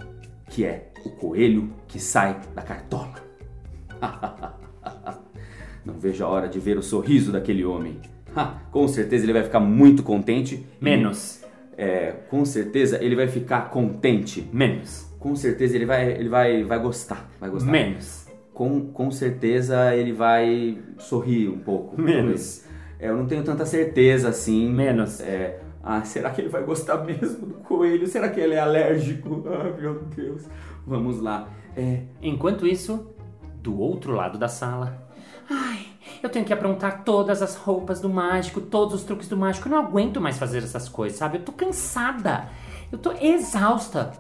que 0.48 0.64
é 0.64 0.92
o 1.04 1.10
coelho 1.10 1.72
que 1.88 1.98
sai 1.98 2.40
da 2.54 2.62
cartola. 2.62 3.14
Não 5.84 5.94
vejo 5.94 6.24
a 6.24 6.28
hora 6.28 6.48
de 6.48 6.60
ver 6.60 6.78
o 6.78 6.82
sorriso 6.82 7.32
daquele 7.32 7.64
homem. 7.64 8.00
Com 8.70 8.86
certeza 8.86 9.24
ele 9.24 9.32
vai 9.32 9.42
ficar 9.42 9.60
muito 9.60 10.02
contente. 10.02 10.66
Menos. 10.80 11.42
É, 11.76 12.12
com 12.30 12.44
certeza 12.44 13.02
ele 13.02 13.16
vai 13.16 13.26
ficar 13.26 13.70
contente. 13.70 14.48
Menos. 14.52 15.10
Com 15.18 15.34
certeza 15.34 15.74
ele 15.74 15.86
vai, 15.86 16.12
ele 16.12 16.28
vai, 16.28 16.62
vai 16.62 16.78
gostar. 16.78 17.28
Vai 17.40 17.50
gostar. 17.50 17.70
Menos. 17.70 18.25
Com, 18.56 18.86
com 18.86 19.10
certeza 19.10 19.94
ele 19.94 20.14
vai 20.14 20.78
sorrir 20.96 21.50
um 21.50 21.58
pouco. 21.58 22.00
Menos. 22.00 22.64
É, 22.98 23.10
eu 23.10 23.14
não 23.14 23.26
tenho 23.26 23.44
tanta 23.44 23.66
certeza 23.66 24.30
assim. 24.30 24.72
Menos. 24.72 25.20
É, 25.20 25.60
ah, 25.84 26.02
será 26.02 26.30
que 26.30 26.40
ele 26.40 26.48
vai 26.48 26.64
gostar 26.64 27.04
mesmo 27.04 27.48
do 27.48 27.54
coelho? 27.56 28.06
Será 28.06 28.30
que 28.30 28.40
ele 28.40 28.54
é 28.54 28.58
alérgico? 28.60 29.44
Ah, 29.46 29.78
meu 29.78 30.02
Deus. 30.04 30.44
Vamos 30.86 31.20
lá. 31.20 31.50
É, 31.76 32.04
Enquanto 32.22 32.66
isso, 32.66 33.14
do 33.62 33.78
outro 33.78 34.12
lado 34.14 34.38
da 34.38 34.48
sala. 34.48 35.06
Ai, 35.50 35.80
eu 36.22 36.30
tenho 36.30 36.46
que 36.46 36.52
aprontar 36.54 37.04
todas 37.04 37.42
as 37.42 37.56
roupas 37.56 38.00
do 38.00 38.08
mágico, 38.08 38.62
todos 38.62 38.94
os 38.94 39.04
truques 39.04 39.28
do 39.28 39.36
mágico. 39.36 39.68
Eu 39.68 39.72
não 39.72 39.78
aguento 39.84 40.18
mais 40.18 40.38
fazer 40.38 40.62
essas 40.62 40.88
coisas, 40.88 41.18
sabe? 41.18 41.36
Eu 41.36 41.42
tô 41.44 41.52
cansada. 41.52 42.48
Eu 42.90 42.96
tô 42.96 43.12
exausta. 43.20 44.12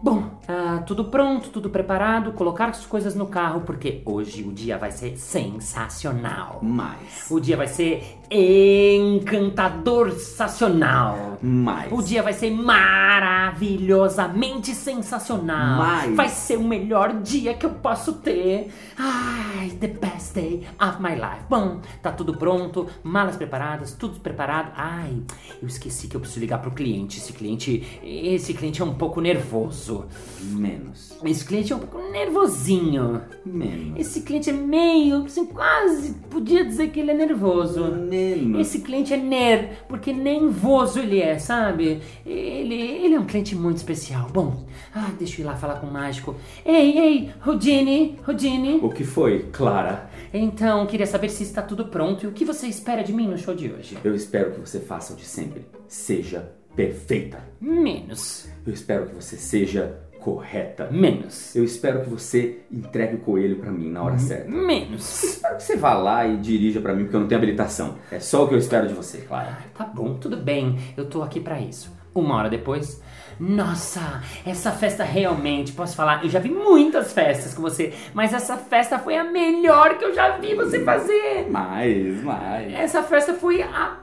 Bom, 0.00 0.30
ah, 0.46 0.80
tudo 0.86 1.06
pronto, 1.06 1.50
tudo 1.50 1.70
preparado, 1.70 2.30
colocar 2.32 2.68
as 2.68 2.86
coisas 2.86 3.16
no 3.16 3.26
carro, 3.26 3.62
porque 3.62 4.00
hoje 4.06 4.44
o 4.44 4.52
dia 4.52 4.78
vai 4.78 4.92
ser 4.92 5.16
sensacional. 5.18 6.60
mais. 6.62 7.26
O 7.30 7.40
dia 7.40 7.56
vai 7.56 7.66
ser 7.66 8.16
encantador 8.30 10.12
sensacional. 10.12 11.36
Mais. 11.42 11.90
O 11.92 12.00
dia 12.00 12.22
vai 12.22 12.32
ser 12.32 12.52
maravilhosamente 12.52 14.72
sensacional. 14.74 15.78
Mais. 15.78 16.14
Vai 16.14 16.28
ser 16.28 16.58
o 16.58 16.64
melhor 16.64 17.20
dia 17.20 17.54
que 17.54 17.66
eu 17.66 17.70
posso 17.70 18.12
ter. 18.14 18.72
Ai, 18.96 19.70
the 19.80 19.88
best 19.88 20.34
day 20.34 20.64
of 20.80 21.02
my 21.02 21.16
life. 21.16 21.42
Bom, 21.48 21.80
tá 22.00 22.12
tudo 22.12 22.36
pronto, 22.36 22.86
malas 23.02 23.34
preparadas, 23.36 23.94
tudo 23.94 24.20
preparado. 24.20 24.70
Ai, 24.76 25.20
eu 25.60 25.66
esqueci 25.66 26.06
que 26.06 26.14
eu 26.16 26.20
preciso 26.20 26.38
ligar 26.40 26.62
pro 26.62 26.70
cliente. 26.70 27.18
Esse 27.18 27.32
cliente, 27.32 27.98
esse 28.02 28.54
cliente 28.54 28.80
é 28.80 28.84
um 28.84 28.94
pouco 28.94 29.20
nervoso. 29.20 29.87
Menos. 30.40 31.16
Esse 31.24 31.44
cliente 31.44 31.72
é 31.72 31.76
um 31.76 31.78
pouco 31.78 32.10
nervosinho. 32.10 33.22
Menos. 33.44 33.98
Esse 33.98 34.22
cliente 34.22 34.50
é 34.50 34.52
meio, 34.52 35.24
assim, 35.24 35.46
quase 35.46 36.14
podia 36.30 36.64
dizer 36.64 36.90
que 36.90 37.00
ele 37.00 37.10
é 37.10 37.14
nervoso. 37.14 37.84
Menos. 37.92 38.60
Esse 38.60 38.80
cliente 38.80 39.12
é 39.12 39.16
ner, 39.16 39.84
porque 39.88 40.12
nervoso 40.12 40.98
ele 41.00 41.20
é, 41.20 41.38
sabe? 41.38 42.00
Ele, 42.24 42.74
ele 42.74 43.14
é 43.14 43.20
um 43.20 43.26
cliente 43.26 43.54
muito 43.54 43.78
especial. 43.78 44.28
Bom, 44.32 44.66
ah, 44.94 45.10
deixa 45.18 45.40
eu 45.40 45.44
ir 45.44 45.46
lá 45.46 45.56
falar 45.56 45.80
com 45.80 45.86
o 45.86 45.92
mágico. 45.92 46.34
Ei, 46.64 46.98
ei, 46.98 47.30
Houdini, 47.44 48.18
Houdini. 48.26 48.80
O 48.82 48.90
que 48.90 49.04
foi, 49.04 49.48
Clara? 49.52 50.10
Então, 50.32 50.86
queria 50.86 51.06
saber 51.06 51.30
se 51.30 51.42
está 51.42 51.62
tudo 51.62 51.86
pronto 51.86 52.24
e 52.24 52.26
o 52.26 52.32
que 52.32 52.44
você 52.44 52.66
espera 52.66 53.02
de 53.02 53.12
mim 53.12 53.28
no 53.28 53.38
show 53.38 53.54
de 53.54 53.70
hoje. 53.70 53.96
Eu 54.04 54.14
espero 54.14 54.52
que 54.52 54.60
você 54.60 54.80
faça 54.80 55.12
o 55.12 55.16
de 55.16 55.24
sempre. 55.24 55.66
Seja 55.86 56.57
perfeita. 56.78 57.40
Menos. 57.60 58.48
Eu 58.64 58.72
espero 58.72 59.06
que 59.06 59.14
você 59.16 59.36
seja 59.36 59.98
correta. 60.20 60.88
Menos. 60.92 61.56
Eu 61.56 61.64
espero 61.64 62.02
que 62.02 62.08
você 62.08 62.60
entregue 62.70 63.16
o 63.16 63.18
coelho 63.18 63.56
pra 63.56 63.72
mim 63.72 63.90
na 63.90 64.00
hora 64.00 64.16
certa. 64.16 64.48
Menos. 64.48 65.24
Espero 65.24 65.56
que 65.56 65.64
você 65.64 65.76
vá 65.76 65.94
lá 65.94 66.24
e 66.24 66.36
dirija 66.36 66.80
pra 66.80 66.94
mim, 66.94 67.02
porque 67.02 67.16
eu 67.16 67.20
não 67.20 67.26
tenho 67.26 67.40
habilitação. 67.40 67.98
É 68.12 68.20
só 68.20 68.44
o 68.44 68.48
que 68.48 68.54
eu 68.54 68.58
espero 68.58 68.86
de 68.86 68.94
você, 68.94 69.18
Clara. 69.18 69.58
Tá 69.76 69.82
bom, 69.82 70.14
tudo 70.14 70.36
bem. 70.36 70.78
Eu 70.96 71.06
tô 71.06 71.20
aqui 71.20 71.40
pra 71.40 71.60
isso. 71.60 71.92
Uma 72.14 72.36
hora 72.36 72.48
depois. 72.48 73.02
Nossa, 73.40 74.22
essa 74.46 74.70
festa 74.70 75.02
realmente, 75.02 75.72
posso 75.72 75.96
falar, 75.96 76.24
eu 76.24 76.30
já 76.30 76.38
vi 76.38 76.50
muitas 76.50 77.12
festas 77.12 77.54
com 77.54 77.62
você, 77.62 77.92
mas 78.12 78.32
essa 78.32 78.56
festa 78.56 78.98
foi 78.98 79.16
a 79.16 79.22
melhor 79.22 79.96
que 79.96 80.04
eu 80.04 80.14
já 80.14 80.38
vi 80.38 80.54
você 80.54 80.84
fazer. 80.84 81.48
Mais, 81.48 82.22
mais. 82.22 82.72
Essa 82.72 83.02
festa 83.02 83.34
foi 83.34 83.62
a 83.62 83.98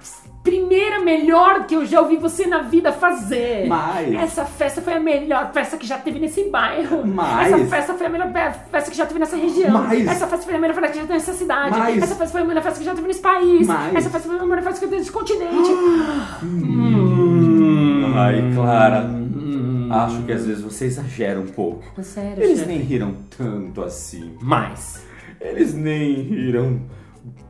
primeira 0.45 0.99
melhor 0.99 1.65
que 1.65 1.75
eu 1.75 1.85
já 1.85 1.99
ouvi 1.99 2.15
você 2.17 2.45
na 2.45 2.61
vida 2.61 2.93
fazer. 2.93 3.67
Mais. 3.67 4.13
Essa 4.13 4.45
festa 4.45 4.79
foi 4.81 4.93
a 4.93 4.99
melhor 4.99 5.51
festa 5.51 5.75
que 5.75 5.87
já 5.87 5.97
teve 5.97 6.19
nesse 6.19 6.47
bairro. 6.49 7.05
Mais. 7.05 7.51
Essa 7.51 7.65
festa 7.65 7.93
foi 7.95 8.05
a 8.05 8.09
melhor 8.09 8.31
festa 8.71 8.91
que 8.91 8.95
já 8.95 9.05
teve 9.07 9.19
nessa 9.19 9.35
região. 9.35 9.71
Mais. 9.71 10.07
Essa 10.07 10.27
festa 10.27 10.45
foi 10.45 10.55
a 10.55 10.59
melhor 10.59 10.75
festa 10.75 10.89
que 10.91 10.95
já 10.99 11.01
teve 11.01 11.13
nessa 11.13 11.33
cidade. 11.33 11.79
Mais. 11.79 11.97
Essa 12.03 12.15
festa 12.15 12.31
foi 12.31 12.41
a 12.41 12.45
melhor 12.45 12.63
festa 12.63 12.79
que 12.79 12.85
já 12.85 12.95
teve 12.95 13.07
nesse 13.07 13.21
país. 13.21 13.67
Mais. 13.67 13.95
Essa 13.95 14.09
festa 14.11 14.29
foi 14.29 14.37
a 14.39 14.45
melhor 14.45 14.63
festa 14.63 14.79
que 14.79 14.85
já 14.85 14.89
teve 14.91 14.99
nesse 14.99 15.11
continente. 15.11 15.71
Ai, 18.15 18.51
Clara. 18.53 19.01
Hum. 19.05 19.89
Acho 19.91 20.21
que 20.23 20.31
às 20.31 20.45
vezes 20.45 20.61
você 20.63 20.85
exagera 20.85 21.39
um 21.39 21.47
pouco. 21.47 22.01
Sério, 22.03 22.43
Eles 22.43 22.59
chefe? 22.59 22.69
nem 22.71 22.79
riram 22.79 23.15
tanto 23.35 23.81
assim. 23.81 24.35
Mais. 24.41 25.03
Eles 25.41 25.73
nem 25.73 26.21
riram 26.21 26.81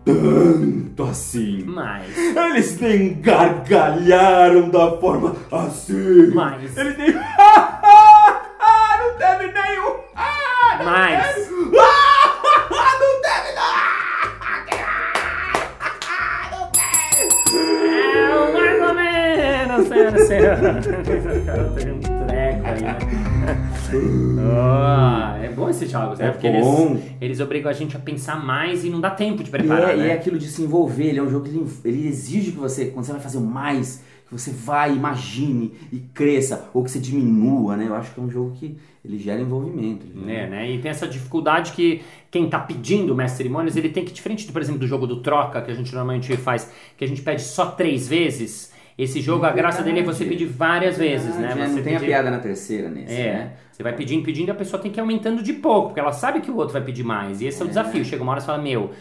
tanto 0.06 1.04
assim. 1.04 1.64
Mais. 1.66 2.16
Eles 2.18 2.80
nem 2.80 3.20
gargalharam 3.22 4.70
da 4.70 4.98
forma 4.98 5.36
assim. 5.52 6.32
Mais. 6.34 6.78
Eles 6.78 6.98
nem. 6.98 7.12
não 7.16 7.22
teve 9.18 9.52
nenhum. 9.52 9.96
Mais. 10.84 11.50
não 11.50 11.72
teve 13.22 13.56
É, 17.58 18.52
mais 18.54 18.82
ou 18.82 18.94
menos, 18.94 19.88
senhora, 19.88 20.26
senhora. 20.26 20.82
Cara 21.46 21.64
teve 21.76 21.92
um 21.92 22.00
Ah, 24.40 25.40
é 25.42 25.50
bom 25.50 25.70
esses 25.70 25.90
jogos, 25.90 26.20
né? 26.20 26.28
É 26.28 26.32
Porque 26.32 26.50
bom. 26.50 26.92
eles, 26.92 27.04
eles 27.22 27.40
obrigam 27.40 27.70
a 27.70 27.74
gente 27.74 27.96
a 27.96 28.00
pensar 28.00 28.44
mais 28.44 28.84
e 28.84 28.90
não 28.90 29.00
dá 29.00 29.12
tempo 29.12 29.44
de 29.44 29.50
E 29.50 29.52
preparar, 29.52 29.92
é, 29.92 29.96
e 29.96 30.00
né? 30.00 30.10
é 30.10 30.14
aquilo 30.14 30.38
de 30.38 30.48
se 30.48 30.62
envolver, 30.62 31.06
ele 31.08 31.20
é 31.20 31.24
um 31.24 31.30
jogo 31.30 31.46
que 31.46 31.52
ele, 31.52 31.66
ele 31.84 32.08
exige 32.08 32.52
que 32.52 32.58
você, 32.58 32.88
quando 32.88 33.06
você 33.06 33.12
vai 33.12 33.22
fazer 33.22 33.38
o 33.38 33.42
mais, 33.42 34.04
que 34.28 34.34
você 34.34 34.52
vai, 34.52 34.94
imagine 34.94 35.74
e 35.92 36.00
cresça, 36.00 36.70
ou 36.74 36.84
que 36.84 36.90
você 36.92 37.00
diminua, 37.00 37.78
né? 37.78 37.88
Eu 37.88 37.96
acho 37.96 38.14
que 38.14 38.20
é 38.20 38.24
um 38.24 38.30
jogo 38.30 38.52
que 38.56 38.76
ele 39.04 39.20
gera 39.20 39.40
envolvimento. 39.40 40.06
ele 40.08 40.32
É, 40.32 40.50
né? 40.50 40.72
E 40.72 40.80
tem 40.80 40.90
essa 40.90 41.08
dificuldade 41.08 41.72
que 41.74 42.02
quem 42.32 42.50
tá 42.50 42.60
pedindo 42.60 43.14
o 43.14 43.16
mestre 43.16 43.38
cerimônias, 43.38 43.78
ele 43.78 43.90
tem 43.90 44.04
que, 44.04 44.12
diferente, 44.12 44.48
do, 44.48 44.54
por 44.54 44.62
exemplo, 44.62 44.80
do 44.80 44.88
jogo 44.88 45.06
do 45.06 45.22
troca, 45.22 45.62
que 45.62 45.70
a 45.72 45.76
gente 45.76 45.94
normalmente 45.94 46.36
faz, 46.38 46.72
que 46.98 47.06
a 47.06 47.08
gente 47.08 47.22
pede 47.22 47.44
só 47.44 47.68
três 47.68 48.08
vezes, 48.08 48.74
esse 48.98 49.20
jogo, 49.22 49.46
a 49.46 49.52
graça 49.52 49.84
dele 49.84 50.00
é 50.00 50.04
você 50.04 50.24
pedir 50.26 50.46
várias 50.46 50.98
vezes, 50.98 51.36
né? 51.36 51.50
Você 51.50 51.76
Não 51.76 51.84
tem 51.84 51.96
a 51.98 52.00
piada 52.00 52.32
na 52.32 52.40
terceira 52.40 52.90
nesse, 52.90 53.14
É, 53.14 53.34
né? 53.34 53.52
você 53.72 53.84
vai 53.84 53.94
pedindo, 53.94 54.24
pedindo 54.24 54.48
e 54.48 54.52
a 54.52 54.56
pessoa 54.56 54.82
tem 54.82 54.90
que 54.92 55.00
ir 55.00 55.02
aumentando 55.02 55.44
de 55.44 55.52
pouco, 55.54 55.88
porque 55.90 56.00
ela 56.00 56.14
sabe 56.14 56.40
que 56.40 56.50
o 56.50 56.56
outro 56.56 56.72
vai 56.74 56.82
pedir 56.82 57.04
mais. 57.04 57.42
E 57.42 57.48
esse 57.48 57.62
é, 57.62 57.66
o 57.66 57.68
desafio. 57.68 58.06
Chega 58.06 58.24
uma 58.24 58.32
hora 58.32 58.42
e 58.42 58.46
fala, 58.46 58.62
meu, 58.62 58.92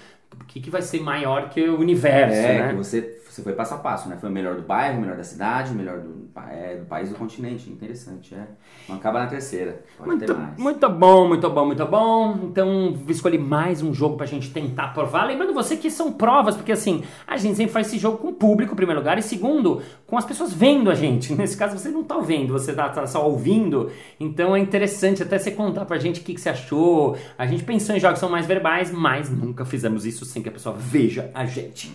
o 0.40 0.44
que, 0.44 0.60
que 0.60 0.70
vai 0.70 0.82
ser 0.82 1.00
maior 1.00 1.48
que 1.48 1.60
o 1.68 1.78
universo, 1.78 2.34
É, 2.36 2.58
né? 2.60 2.68
que 2.70 2.74
você, 2.76 3.20
você 3.28 3.42
foi 3.42 3.52
passo 3.52 3.74
a 3.74 3.78
passo, 3.78 4.08
né? 4.08 4.16
Foi 4.20 4.28
o 4.28 4.32
melhor 4.32 4.54
do 4.56 4.62
bairro, 4.62 4.98
o 4.98 5.00
melhor 5.00 5.16
da 5.16 5.24
cidade, 5.24 5.72
o 5.72 5.74
melhor 5.74 5.98
do, 6.00 6.28
é, 6.50 6.76
do 6.76 6.86
país 6.86 7.08
do 7.08 7.14
continente. 7.16 7.68
Interessante, 7.70 8.34
é. 8.34 8.46
Não 8.88 8.96
acaba 8.96 9.20
na 9.20 9.26
terceira. 9.26 9.82
Pode 9.98 10.18
ter 10.20 10.26
Muito, 10.28 10.36
mais. 10.36 10.58
muito 10.58 10.88
bom, 10.90 11.28
muito 11.28 11.50
bom, 11.50 11.66
muito 11.66 11.86
bom. 11.86 12.38
Então, 12.44 12.96
escolhi 13.08 13.38
mais 13.38 13.82
um 13.82 13.92
jogo 13.92 14.16
pra 14.16 14.26
gente 14.26 14.50
tentar 14.52 14.88
provar. 14.88 15.24
Lembrando 15.24 15.52
você 15.54 15.76
que 15.76 15.90
são 15.90 16.12
provas, 16.12 16.54
porque 16.56 16.72
assim, 16.72 17.02
a 17.26 17.36
gente 17.36 17.56
sempre 17.56 17.72
faz 17.72 17.88
esse 17.88 17.98
jogo 17.98 18.18
com 18.18 18.28
o 18.28 18.32
público, 18.34 18.72
em 18.72 18.76
primeiro 18.76 19.00
lugar, 19.00 19.18
e 19.18 19.22
segundo, 19.22 19.82
com 20.06 20.16
as 20.16 20.24
pessoas 20.24 20.52
vendo 20.52 20.90
a 20.90 20.94
gente. 20.94 21.32
Nesse 21.34 21.56
caso, 21.56 21.76
você 21.78 21.88
não 21.88 22.04
tá 22.04 22.18
vendo, 22.18 22.52
você 22.52 22.72
tá, 22.72 22.88
tá 22.88 23.06
só 23.06 23.26
ouvindo. 23.28 23.90
Então 24.20 24.54
é 24.54 24.60
interessante 24.60 25.22
até 25.22 25.38
você 25.38 25.50
contar 25.50 25.84
pra 25.86 25.98
gente 25.98 26.20
o 26.20 26.24
que, 26.24 26.34
que 26.34 26.40
você 26.40 26.50
achou. 26.50 27.16
A 27.36 27.46
gente 27.46 27.64
pensou 27.64 27.96
em 27.96 28.00
jogos 28.00 28.14
que 28.16 28.20
são 28.20 28.30
mais 28.30 28.46
verbais, 28.46 28.92
mas 28.92 29.28
nunca 29.30 29.64
fizemos 29.64 30.06
isso 30.06 30.23
sem 30.24 30.42
que 30.42 30.48
a 30.48 30.52
pessoa 30.52 30.74
veja 30.76 31.30
a 31.34 31.44
gente. 31.44 31.92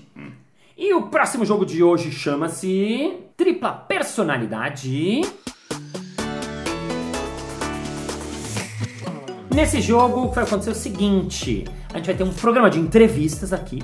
E 0.78 0.94
o 0.94 1.04
próximo 1.04 1.46
jogo 1.46 1.66
de 1.66 1.84
hoje 1.84 2.12
chama-se 2.12 3.18
Tripla 3.36 3.74
Personalidade. 3.74 5.22
Nesse 9.54 9.82
jogo, 9.82 10.30
vai 10.30 10.46
acontecer 10.46 10.70
é 10.70 10.74
o 10.74 10.76
seguinte: 10.76 11.66
a 11.94 11.98
gente 11.98 12.06
vai 12.06 12.16
ter 12.16 12.24
um 12.24 12.32
programa 12.32 12.70
de 12.70 12.80
entrevistas 12.80 13.52
aqui. 13.52 13.84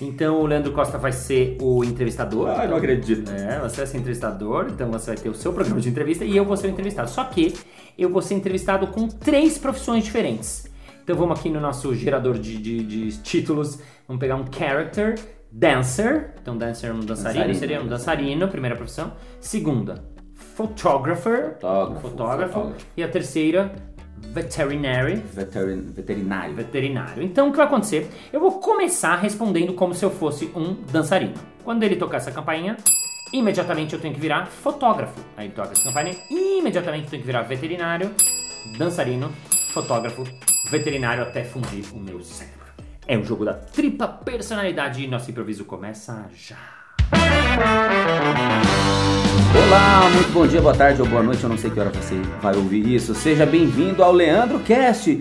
Então 0.00 0.40
o 0.40 0.46
Leandro 0.46 0.72
Costa 0.72 0.98
vai 0.98 1.12
ser 1.12 1.56
o 1.60 1.82
entrevistador. 1.82 2.48
Ai, 2.50 2.68
não 2.68 2.76
acredito. 2.76 3.30
É, 3.30 3.58
você 3.60 3.78
vai 3.78 3.86
ser 3.86 3.98
entrevistador, 3.98 4.66
então 4.68 4.90
você 4.90 5.06
vai 5.06 5.16
ter 5.16 5.28
o 5.28 5.34
seu 5.34 5.52
programa 5.52 5.80
de 5.80 5.88
entrevista 5.88 6.24
e 6.24 6.36
eu 6.36 6.44
vou 6.44 6.56
ser 6.56 6.66
o 6.66 6.70
entrevistado. 6.70 7.08
Só 7.08 7.24
que 7.24 7.54
eu 7.96 8.10
vou 8.10 8.20
ser 8.20 8.34
entrevistado 8.34 8.88
com 8.88 9.08
três 9.08 9.56
profissões 9.56 10.04
diferentes. 10.04 10.66
Então 11.04 11.14
vamos 11.16 11.38
aqui 11.38 11.50
no 11.50 11.60
nosso 11.60 11.94
gerador 11.94 12.38
de, 12.38 12.56
de- 12.56 12.82
de 12.82 13.18
títulos, 13.22 13.78
vamos 14.08 14.18
pegar 14.20 14.36
um 14.36 14.44
character, 14.50 15.14
dancer. 15.52 16.32
Então 16.40 16.56
dancer 16.56 16.88
é 16.90 16.92
um 16.94 17.00
dançarino, 17.00 17.44
Dançarino, 17.44 17.54
seria 17.54 17.82
um 17.82 17.86
dançarino, 17.86 18.48
primeira 18.48 18.74
profissão. 18.74 19.12
Segunda, 19.38 20.02
photographer, 20.34 21.52
Fotógrafo, 21.60 22.00
fotógrafo. 22.08 22.52
fotógrafo. 22.54 22.86
E 22.96 23.02
a 23.02 23.08
terceira, 23.08 23.70
veterinary, 24.32 25.16
Veterin- 25.16 25.92
veterinário. 25.94 26.54
veterinário. 26.54 27.22
Então 27.22 27.48
o 27.48 27.50
que 27.50 27.58
vai 27.58 27.66
acontecer? 27.66 28.10
Eu 28.32 28.40
vou 28.40 28.52
começar 28.60 29.16
respondendo 29.16 29.74
como 29.74 29.92
se 29.94 30.04
eu 30.04 30.10
fosse 30.10 30.46
um 30.56 30.74
dançarino. 30.90 31.34
Quando 31.62 31.82
ele 31.82 31.96
tocar 31.96 32.16
essa 32.16 32.32
campainha, 32.32 32.76
imediatamente 33.32 33.94
eu 33.94 34.00
tenho 34.00 34.14
que 34.14 34.20
virar 34.20 34.46
fotógrafo. 34.46 35.20
Aí 35.36 35.46
ele 35.48 35.54
toca 35.54 35.72
essa 35.72 35.84
campainha, 35.84 36.16
imediatamente 36.30 37.04
eu 37.04 37.10
tenho 37.10 37.20
que 37.22 37.26
virar 37.26 37.42
veterinário, 37.42 38.10
dançarino, 38.78 39.30
fotógrafo, 39.74 40.22
veterinário 40.70 41.24
até 41.24 41.42
fundir 41.42 41.84
o 41.92 41.98
meu 41.98 42.22
cérebro. 42.22 42.64
É 43.08 43.18
um 43.18 43.24
jogo 43.24 43.44
da 43.44 43.54
tripla 43.54 44.06
personalidade 44.06 45.02
e 45.02 45.08
nosso 45.08 45.28
improviso 45.32 45.64
começa 45.64 46.26
já. 46.32 46.56
Olá, 49.66 50.10
muito 50.10 50.32
bom 50.32 50.46
dia, 50.46 50.60
boa 50.60 50.74
tarde 50.74 51.02
ou 51.02 51.08
boa 51.08 51.22
noite, 51.22 51.42
eu 51.42 51.48
não 51.48 51.58
sei 51.58 51.70
que 51.70 51.78
hora 51.78 51.90
você 51.90 52.14
vai 52.40 52.54
ouvir 52.54 52.92
isso. 52.92 53.14
Seja 53.14 53.44
bem-vindo 53.44 54.02
ao 54.02 54.12
Leandro 54.12 54.60
Cast. 54.60 55.16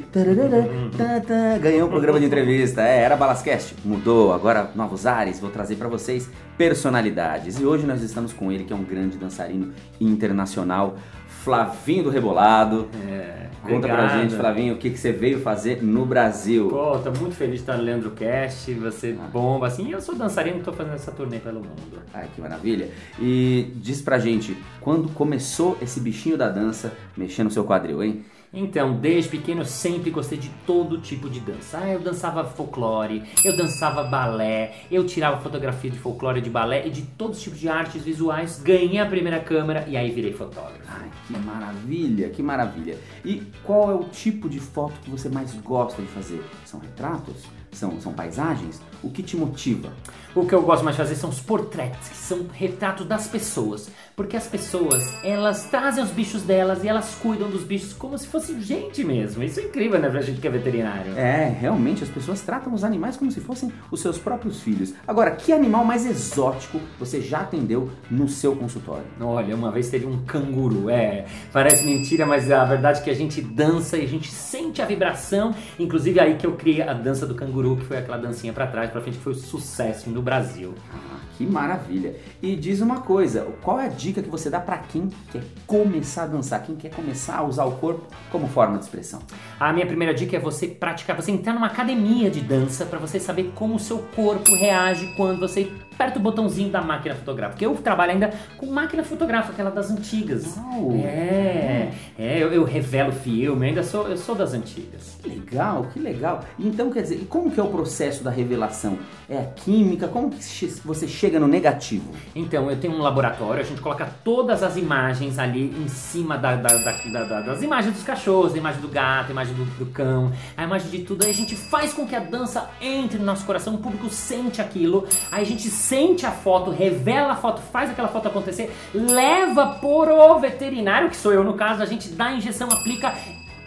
Tá, 0.98 1.20
tá. 1.20 1.58
Ganhou 1.58 1.88
um 1.88 1.92
programa 1.92 2.20
de 2.20 2.26
entrevista, 2.26 2.82
é, 2.82 3.02
era 3.02 3.16
Balascast. 3.16 3.76
Mudou, 3.84 4.34
agora 4.34 4.70
novos 4.76 5.06
ares, 5.06 5.40
vou 5.40 5.50
trazer 5.50 5.76
pra 5.76 5.88
vocês 5.88 6.30
personalidades. 6.58 7.60
E 7.60 7.66
hoje 7.66 7.86
nós 7.86 8.02
estamos 8.02 8.32
com 8.34 8.52
ele, 8.52 8.64
que 8.64 8.74
é 8.74 8.76
um 8.76 8.84
grande 8.84 9.18
dançarino 9.18 9.74
internacional, 10.00 10.96
Flavinho 11.44 12.06
do 12.06 12.10
Rebolado. 12.10 12.88
É, 13.06 13.48
Conta 13.62 13.88
pra 13.88 13.96
obrigado. 14.04 14.22
gente, 14.22 14.36
Flavinho, 14.36 14.74
o 14.74 14.78
que, 14.78 14.90
que 14.90 14.98
você 14.98 15.12
veio 15.12 15.40
fazer 15.40 15.82
no 15.84 16.06
Brasil. 16.06 16.68
Pô, 16.70 16.98
tô 17.00 17.12
muito 17.12 17.36
feliz 17.36 17.56
de 17.56 17.60
estar 17.62 17.78
no 17.78 17.84
Leandro 17.84 18.12
Cast, 18.12 18.74
você 18.74 19.14
bomba, 19.32 19.68
assim, 19.68 19.90
eu 19.92 20.02
sou 20.02 20.16
dançarino, 20.16 20.62
tô 20.62 20.74
fazendo 20.74 20.96
essa 20.96 21.12
turnê 21.12 21.40
pelo 21.40 21.60
mundo. 21.60 22.02
Ai, 22.14 22.28
que 22.34 22.42
maravilha. 22.42 22.90
E 23.20 23.72
diz 23.76 24.02
pra 24.02 24.20
gente, 24.20 24.58
quando 24.82 25.10
começou 25.10 25.78
esse 25.82 26.00
bichinho 26.00 26.38
da 26.38 26.50
dança 26.50 26.94
mexendo 27.16 27.46
no 27.46 27.52
seu 27.52 27.64
quadril, 27.64 28.04
hein? 28.04 28.26
Então, 28.54 28.94
desde 28.94 29.32
pequeno 29.32 29.62
eu 29.62 29.66
sempre 29.66 30.12
gostei 30.12 30.38
de 30.38 30.50
todo 30.68 31.00
tipo 31.00 31.28
de 31.28 31.40
dança. 31.40 31.80
Ah, 31.82 31.90
eu 31.90 32.00
dançava 32.00 32.46
folclore, 32.46 33.24
eu 33.44 33.58
dançava 33.58 34.04
balé, 34.04 34.76
eu 34.92 35.04
tirava 35.08 35.42
fotografia 35.42 35.90
de 35.90 35.98
folclore 35.98 36.40
de 36.40 36.52
balé 36.52 36.86
e 36.86 36.92
de 36.92 37.02
todos 37.02 37.38
os 37.38 37.44
tipos 37.44 37.60
de 37.60 37.68
artes 37.68 38.04
visuais. 38.04 38.62
Ganhei 38.62 39.00
a 39.00 39.08
primeira 39.08 39.40
câmera 39.40 39.86
e 39.88 39.98
aí 39.98 40.12
virei 40.12 40.34
fotógrafo. 40.34 40.84
Ai, 40.88 41.10
que 41.26 41.36
maravilha, 41.40 42.30
que 42.30 42.44
maravilha. 42.44 43.00
E 43.26 43.42
qual 43.64 43.92
é 43.92 43.96
o 43.96 44.04
tipo 44.04 44.48
de 44.48 44.60
foto 44.60 44.94
que 45.02 45.10
você 45.10 45.30
mais 45.30 45.52
gosta 45.56 46.00
de 46.00 46.08
fazer? 46.10 46.44
São 46.64 46.80
retratos? 46.80 47.46
São, 47.72 48.00
são 48.00 48.14
paisagens? 48.14 48.80
O 49.02 49.10
que 49.10 49.24
te 49.24 49.36
motiva? 49.36 49.92
O 50.36 50.46
que 50.46 50.54
eu 50.54 50.62
gosto 50.62 50.84
mais 50.84 50.96
de 50.96 51.02
fazer 51.02 51.16
são 51.16 51.30
os 51.30 51.40
portraits, 51.40 52.10
que 52.10 52.16
são 52.16 52.48
retratos 52.54 53.06
das 53.08 53.28
pessoas. 53.28 53.90
Porque 54.15 54.36
as 54.36 54.48
pessoas, 54.48 55.03
elas 55.24 55.65
trazem 55.70 56.03
os 56.03 56.12
bichos 56.12 56.43
delas 56.43 56.84
e 56.84 56.88
elas 56.88 57.15
cuidam 57.15 57.50
dos 57.50 57.63
bichos 57.63 57.93
como 57.93 58.17
se 58.17 58.27
fosse 58.27 58.60
gente 58.62 59.03
mesmo. 59.03 59.43
Isso 59.43 59.60
é 59.60 59.63
incrível, 59.63 60.00
né, 60.00 60.10
pra 60.10 60.22
gente 60.22 60.41
que 60.41 60.48
é 60.48 60.51
veterinário. 60.51 61.17
É, 61.17 61.48
realmente 61.48 62.03
as 62.03 62.10
pessoas 62.10 62.41
tratam 62.41 62.74
os 62.74 62.84
animais 62.84 63.15
como 63.15 63.32
se 63.32 63.39
fossem 63.39 63.72
os 63.89 64.01
seus 64.01 64.17
próprios 64.17 64.62
filhos. 64.62 64.93
Agora, 65.08 65.32
que 65.32 65.53
animal 65.53 65.86
mais 65.86 66.05
exótico 66.05 66.79
você 67.00 67.22
já 67.22 67.39
atendeu 67.39 67.89
no 68.12 68.27
seu 68.27 68.55
consultório? 68.55 69.05
Olha, 69.22 69.55
uma 69.55 69.72
vez 69.72 69.89
teve 69.89 70.05
um 70.05 70.24
canguru, 70.25 70.89
é, 70.89 71.25
parece 71.51 71.86
mentira, 71.86 72.25
mas 72.25 72.51
a 72.51 72.65
verdade 72.65 73.00
é 73.00 73.03
que 73.03 73.10
a 73.10 73.15
gente 73.15 73.41
dança 73.41 73.98
e 73.98 74.03
a 74.03 74.08
gente 74.08 74.29
sente 74.29 74.82
a 74.82 74.86
vibração, 74.86 75.55
inclusive 75.79 76.20
aí 76.20 76.36
que 76.36 76.46
eu 76.46 76.53
criei 76.53 76.82
a 76.82 76.93
dança 76.93 77.25
do 77.25 77.34
canguru. 77.34 77.53
guru, 77.53 77.77
que 77.77 77.86
foi 77.86 77.98
aquela 77.98 78.17
dancinha 78.17 78.51
pra 78.51 78.67
trás, 78.67 78.89
pra 78.89 79.00
frente, 79.00 79.17
que 79.17 79.24
foi 79.24 79.34
o 79.34 79.36
sucesso 79.36 80.10
no 80.10 80.22
Brasil. 80.22 80.74
Ah, 80.93 81.20
que 81.38 81.46
maravilha. 81.46 82.15
E 82.41 82.55
diz 82.55 82.82
uma 82.82 83.01
coisa, 83.01 83.48
qual 83.62 83.79
é 83.79 83.86
a 83.86 83.89
dica 84.04 84.22
que 84.22 84.30
você 84.30 84.50
dá 84.50 84.60
pra 84.60 84.78
quem 84.78 85.10
quer 85.32 85.44
começar 85.66 86.24
a 86.24 86.28
dançar, 86.28 86.62
quem 86.62 86.76
quer 86.76 86.90
começar 86.90 87.38
a 87.38 87.44
usar 87.44 87.64
o 87.64 87.72
corpo 87.74 88.06
como 88.30 88.48
forma 88.48 88.78
de 88.78 88.84
expressão? 88.84 89.22
A 89.60 89.72
minha 89.72 89.86
primeira 89.86 90.14
dica 90.14 90.36
é 90.36 90.40
você 90.40 90.68
praticar, 90.68 91.16
você 91.16 91.32
entrar 91.32 91.54
numa 91.54 91.68
academia 91.68 92.30
de 92.30 92.42
dança 92.42 92.86
para 92.86 93.00
você 93.00 93.20
saber 93.20 93.52
como 93.56 93.76
o 93.76 93.80
seu 93.80 94.00
corpo 94.16 94.54
reage 94.56 95.14
quando 95.16 95.40
você 95.40 95.72
aperta 95.94 96.20
o 96.20 96.22
botãozinho 96.22 96.70
da 96.70 96.82
máquina 96.82 97.16
fotográfica. 97.16 97.54
Porque 97.54 97.66
eu 97.66 97.76
trabalho 97.76 98.12
ainda 98.14 98.32
com 98.58 98.66
máquina 98.68 99.04
fotográfica, 99.04 99.54
aquela 99.54 99.72
das 99.72 99.90
antigas. 99.92 100.58
Uau. 100.58 100.92
É, 101.04 101.92
é 102.18 102.38
eu, 102.40 102.52
eu 102.52 102.64
revelo 102.64 103.12
filme, 103.12 103.68
ainda 103.68 103.84
sou, 103.84 104.08
eu 104.08 104.18
sou 104.18 104.36
das 104.36 104.54
antigas. 104.54 105.18
Que 105.22 105.30
legal, 105.30 105.88
que 105.94 106.00
legal. 106.00 106.44
Então, 106.60 106.92
quer 106.92 107.02
dizer, 107.04 107.16
e 107.16 107.26
como 107.26 107.50
que 107.52 107.60
é 107.60 107.64
o 107.64 107.68
processo 107.68 108.24
da 108.24 108.32
revelação? 108.32 108.98
É 109.30 109.38
a 109.38 109.44
química? 109.46 110.08
Como 110.08 110.30
que 110.30 110.38
você 110.84 111.08
chega 111.08 111.40
no 111.40 111.48
negativo? 111.48 112.12
Então, 112.36 112.70
eu 112.70 112.78
tenho 112.78 112.94
um 112.94 113.02
laboratório, 113.02 113.62
a 113.62 113.66
gente 113.66 113.82
coloca 113.82 114.06
todas 114.24 114.64
as 114.64 114.78
imagens 114.78 115.40
ali 115.40 115.74
em 115.78 115.88
cima 115.88 116.38
da- 116.38 116.56
da- 116.56 116.78
da- 116.78 116.92
da- 116.92 117.24
da- 117.24 117.42
das 117.42 117.62
imagens 117.62 117.94
dos 117.94 118.04
cachorros, 118.04 118.54
a 118.54 118.58
imagem 118.58 118.82
do 118.82 118.88
gato, 118.88 119.28
a 119.30 119.32
imagem 119.32 119.54
do, 119.56 119.66
do 119.78 119.86
cão, 119.88 120.32
a 120.58 120.64
imagem 120.64 120.90
de 120.90 121.00
tudo. 121.00 121.24
Aí 121.24 121.32
a 121.32 121.34
gente 121.34 121.56
faz 121.56 121.94
com 121.94 122.06
que 122.06 122.16
a 122.16 122.20
dança 122.20 122.70
entre 122.82 123.18
no 123.18 123.26
nosso 123.26 123.46
coração, 123.46 123.76
o 123.76 123.78
público 123.78 124.10
sente 124.10 124.62
aquilo, 124.62 125.08
aí 125.32 125.42
a 125.44 125.46
gente 125.46 125.70
sente 125.84 126.25
a 126.25 126.32
foto, 126.32 126.72
revela 126.72 127.34
a 127.34 127.36
foto, 127.36 127.62
faz 127.62 127.90
aquela 127.90 128.08
foto 128.08 128.28
acontecer, 128.28 128.74
leva 128.94 129.80
pro 129.82 130.40
veterinário, 130.40 131.10
que 131.10 131.18
sou 131.18 131.34
eu 131.34 131.44
no 131.44 131.56
caso, 131.56 131.84
a 131.84 131.86
gente 131.86 132.10
dá 132.10 132.28
a 132.28 132.34
injeção, 132.34 132.70
aplica. 132.72 133.13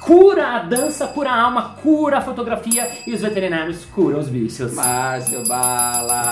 Cura 0.07 0.47
a 0.55 0.59
dança, 0.61 1.09
cura 1.09 1.31
a 1.31 1.43
alma, 1.43 1.75
cura 1.83 2.19
a 2.19 2.21
fotografia 2.21 2.89
e 3.05 3.13
os 3.13 3.23
veterinários 3.23 3.85
curam 3.87 4.21
os 4.21 4.29
bichos. 4.29 4.73
Márcio 4.73 5.43
Bala! 5.49 6.23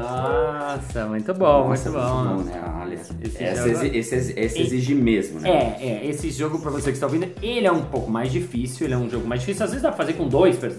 Nossa, 0.00 1.06
muito 1.06 1.32
bom, 1.32 1.68
Nossa, 1.68 1.90
muito 1.90 2.02
bom. 2.02 2.42
né? 2.42 2.60
Olha, 2.82 2.94
Esse 2.94 3.14
essa, 3.44 3.68
jogo- 3.68 3.84
exi- 3.84 3.96
esse, 3.96 4.34
esse 4.40 4.60
exige 4.62 4.94
mesmo, 4.96 5.38
né? 5.40 5.48
É, 5.48 5.86
é, 5.86 6.06
esse 6.06 6.28
jogo 6.30 6.58
pra 6.58 6.70
você 6.72 6.86
que 6.86 6.96
está 6.96 7.06
ouvindo, 7.06 7.28
ele 7.40 7.66
é 7.66 7.72
um 7.72 7.82
pouco 7.84 8.10
mais 8.10 8.32
difícil, 8.32 8.86
ele 8.86 8.94
é 8.94 8.96
um 8.96 9.08
jogo 9.08 9.26
mais 9.28 9.40
difícil. 9.42 9.64
Às 9.64 9.70
vezes 9.70 9.82
dá 9.82 9.90
pra 9.90 9.98
fazer 9.98 10.14
com 10.14 10.26
dois, 10.28 10.56
duas 10.58 10.72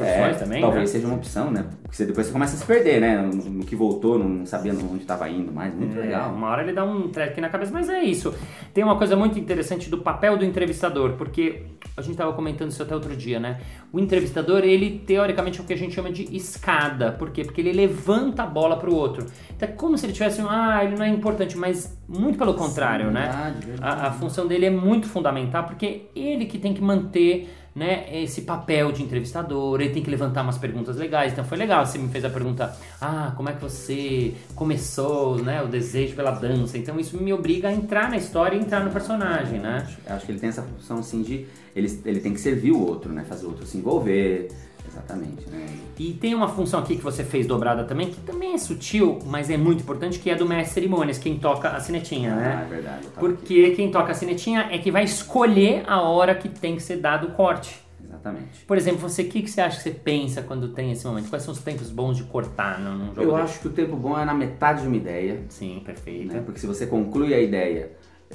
É, 0.00 0.18
pessoas 0.20 0.38
também, 0.38 0.60
talvez 0.60 0.82
né? 0.84 0.86
seja 0.86 1.06
uma 1.08 1.16
opção, 1.16 1.50
né? 1.50 1.64
Porque 1.82 1.96
você, 1.96 2.06
depois 2.06 2.26
você 2.28 2.32
começa 2.32 2.54
a 2.54 2.58
se 2.58 2.64
perder, 2.64 3.00
né? 3.00 3.16
No, 3.20 3.32
no 3.50 3.64
que 3.64 3.74
voltou, 3.74 4.16
não 4.18 4.46
sabendo 4.46 4.78
onde 4.90 5.02
estava 5.02 5.28
indo 5.28 5.50
mais. 5.52 5.74
Muito 5.74 5.98
É, 5.98 6.02
legal. 6.02 6.30
Uma 6.32 6.50
hora 6.50 6.62
ele 6.62 6.72
dá 6.72 6.84
um 6.84 7.08
treco 7.08 7.40
na 7.40 7.48
cabeça, 7.48 7.72
mas 7.72 7.88
é 7.88 8.02
isso. 8.04 8.32
Tem 8.72 8.84
uma 8.84 8.96
coisa 8.96 9.16
muito 9.16 9.36
interessante 9.38 9.55
do 9.90 9.98
papel 9.98 10.36
do 10.36 10.44
entrevistador, 10.44 11.12
porque 11.12 11.66
a 11.96 12.02
gente 12.02 12.12
estava 12.12 12.32
comentando 12.32 12.70
isso 12.70 12.82
até 12.82 12.94
outro 12.94 13.16
dia, 13.16 13.40
né? 13.40 13.60
O 13.92 13.98
entrevistador, 13.98 14.64
ele 14.64 15.02
teoricamente 15.06 15.58
é 15.58 15.62
o 15.62 15.66
que 15.66 15.72
a 15.72 15.76
gente 15.76 15.94
chama 15.94 16.10
de 16.10 16.24
escada. 16.36 17.12
Por 17.12 17.30
quê? 17.30 17.44
Porque 17.44 17.60
ele 17.60 17.72
levanta 17.72 18.42
a 18.42 18.46
bola 18.46 18.76
pro 18.76 18.94
outro. 18.94 19.26
Então 19.54 19.68
é 19.68 19.72
como 19.72 19.96
se 19.96 20.06
ele 20.06 20.12
tivesse 20.12 20.42
um, 20.42 20.48
ah, 20.48 20.84
ele 20.84 20.96
não 20.96 21.04
é 21.04 21.08
importante, 21.08 21.56
mas 21.56 21.98
muito 22.06 22.38
pelo 22.38 22.54
contrário, 22.54 23.10
né? 23.10 23.22
Verdade, 23.22 23.66
verdade. 23.66 24.00
A, 24.02 24.08
a 24.08 24.12
função 24.12 24.46
dele 24.46 24.66
é 24.66 24.70
muito 24.70 25.08
fundamental 25.08 25.64
porque 25.64 26.02
ele 26.14 26.46
que 26.46 26.58
tem 26.58 26.74
que 26.74 26.82
manter 26.82 27.48
né, 27.76 28.06
esse 28.10 28.40
papel 28.40 28.90
de 28.90 29.02
entrevistador, 29.02 29.82
ele 29.82 29.90
tem 29.90 30.02
que 30.02 30.08
levantar 30.10 30.42
umas 30.42 30.56
perguntas 30.56 30.96
legais. 30.96 31.32
Então 31.34 31.44
foi 31.44 31.58
legal, 31.58 31.84
você 31.84 31.98
me 31.98 32.08
fez 32.08 32.24
a 32.24 32.30
pergunta: 32.30 32.74
"Ah, 32.98 33.34
como 33.36 33.50
é 33.50 33.52
que 33.52 33.60
você 33.60 34.32
começou, 34.54 35.36
né, 35.42 35.62
o 35.62 35.68
desejo 35.68 36.16
pela 36.16 36.30
dança?". 36.30 36.78
Então 36.78 36.98
isso 36.98 37.22
me 37.22 37.34
obriga 37.34 37.68
a 37.68 37.72
entrar 37.72 38.08
na 38.08 38.16
história 38.16 38.56
e 38.56 38.60
entrar 38.60 38.82
no 38.82 38.90
personagem, 38.90 39.60
né? 39.60 39.86
Eu 40.06 40.16
acho 40.16 40.24
que 40.24 40.32
ele 40.32 40.40
tem 40.40 40.48
essa 40.48 40.62
função, 40.62 41.00
assim, 41.00 41.22
de... 41.22 41.46
Ele, 41.74 42.00
ele 42.06 42.20
tem 42.20 42.32
que 42.32 42.40
servir 42.40 42.72
o 42.72 42.80
outro, 42.80 43.12
né? 43.12 43.22
Fazer 43.28 43.44
o 43.44 43.50
outro 43.50 43.66
se 43.66 43.76
envolver. 43.76 44.48
Exatamente, 44.96 45.48
né? 45.50 45.66
E 45.98 46.12
tem 46.14 46.34
uma 46.34 46.48
função 46.48 46.80
aqui 46.80 46.96
que 46.96 47.02
você 47.02 47.22
fez 47.24 47.46
dobrada 47.46 47.84
também, 47.84 48.08
que 48.10 48.20
também 48.20 48.54
é 48.54 48.58
sutil, 48.58 49.18
mas 49.26 49.50
é 49.50 49.56
muito 49.56 49.82
importante, 49.82 50.18
que 50.18 50.30
é 50.30 50.34
do 50.34 50.46
mestre 50.46 50.74
cerimônias, 50.74 51.18
quem 51.18 51.38
toca 51.38 51.68
a 51.70 51.80
sinetinha, 51.80 52.32
Ah, 52.32 52.36
né? 52.36 52.62
é 52.66 52.74
verdade. 52.74 53.06
tava 53.08 53.26
aqui. 53.28 53.36
Porque 53.36 53.70
quem 53.72 53.90
toca 53.90 54.12
a 54.12 54.14
sinetinha 54.14 54.68
é 54.70 54.78
que 54.78 54.90
vai 54.90 55.04
escolher 55.04 55.84
a 55.86 56.00
hora 56.00 56.34
que 56.34 56.48
tem 56.48 56.76
que 56.76 56.82
ser 56.82 56.96
dado 56.96 57.28
o 57.28 57.30
corte. 57.32 57.80
Exatamente. 58.04 58.64
Por 58.66 58.76
exemplo, 58.76 59.00
você, 59.00 59.22
o 59.22 59.28
que, 59.28 59.42
que 59.42 59.50
você 59.50 59.60
acha 59.60 59.76
que 59.78 59.82
você 59.82 59.90
pensa 59.90 60.42
quando 60.42 60.68
tem 60.68 60.92
esse 60.92 61.06
momento? 61.06 61.28
Quais 61.28 61.42
são 61.42 61.52
os 61.52 61.60
tempos 61.60 61.90
bons 61.90 62.16
de 62.16 62.24
cortar 62.24 62.80
num, 62.80 62.96
num 62.96 63.06
jogo? 63.14 63.22
Eu 63.22 63.30
desse? 63.32 63.42
acho 63.42 63.60
que 63.60 63.68
o 63.68 63.72
tempo 63.72 63.96
bom 63.96 64.18
é 64.18 64.24
na 64.24 64.34
metade 64.34 64.82
de 64.82 64.86
uma 64.88 64.96
ideia, 64.96 65.42
Sim, 65.48 65.82
perfeito. 65.84 66.32
né? 66.32 66.40
Porque 66.44 66.58
se 66.60 66.66
você 66.66 66.86
conclui 66.86 67.34
a 67.34 67.40
ideia, 67.40 67.90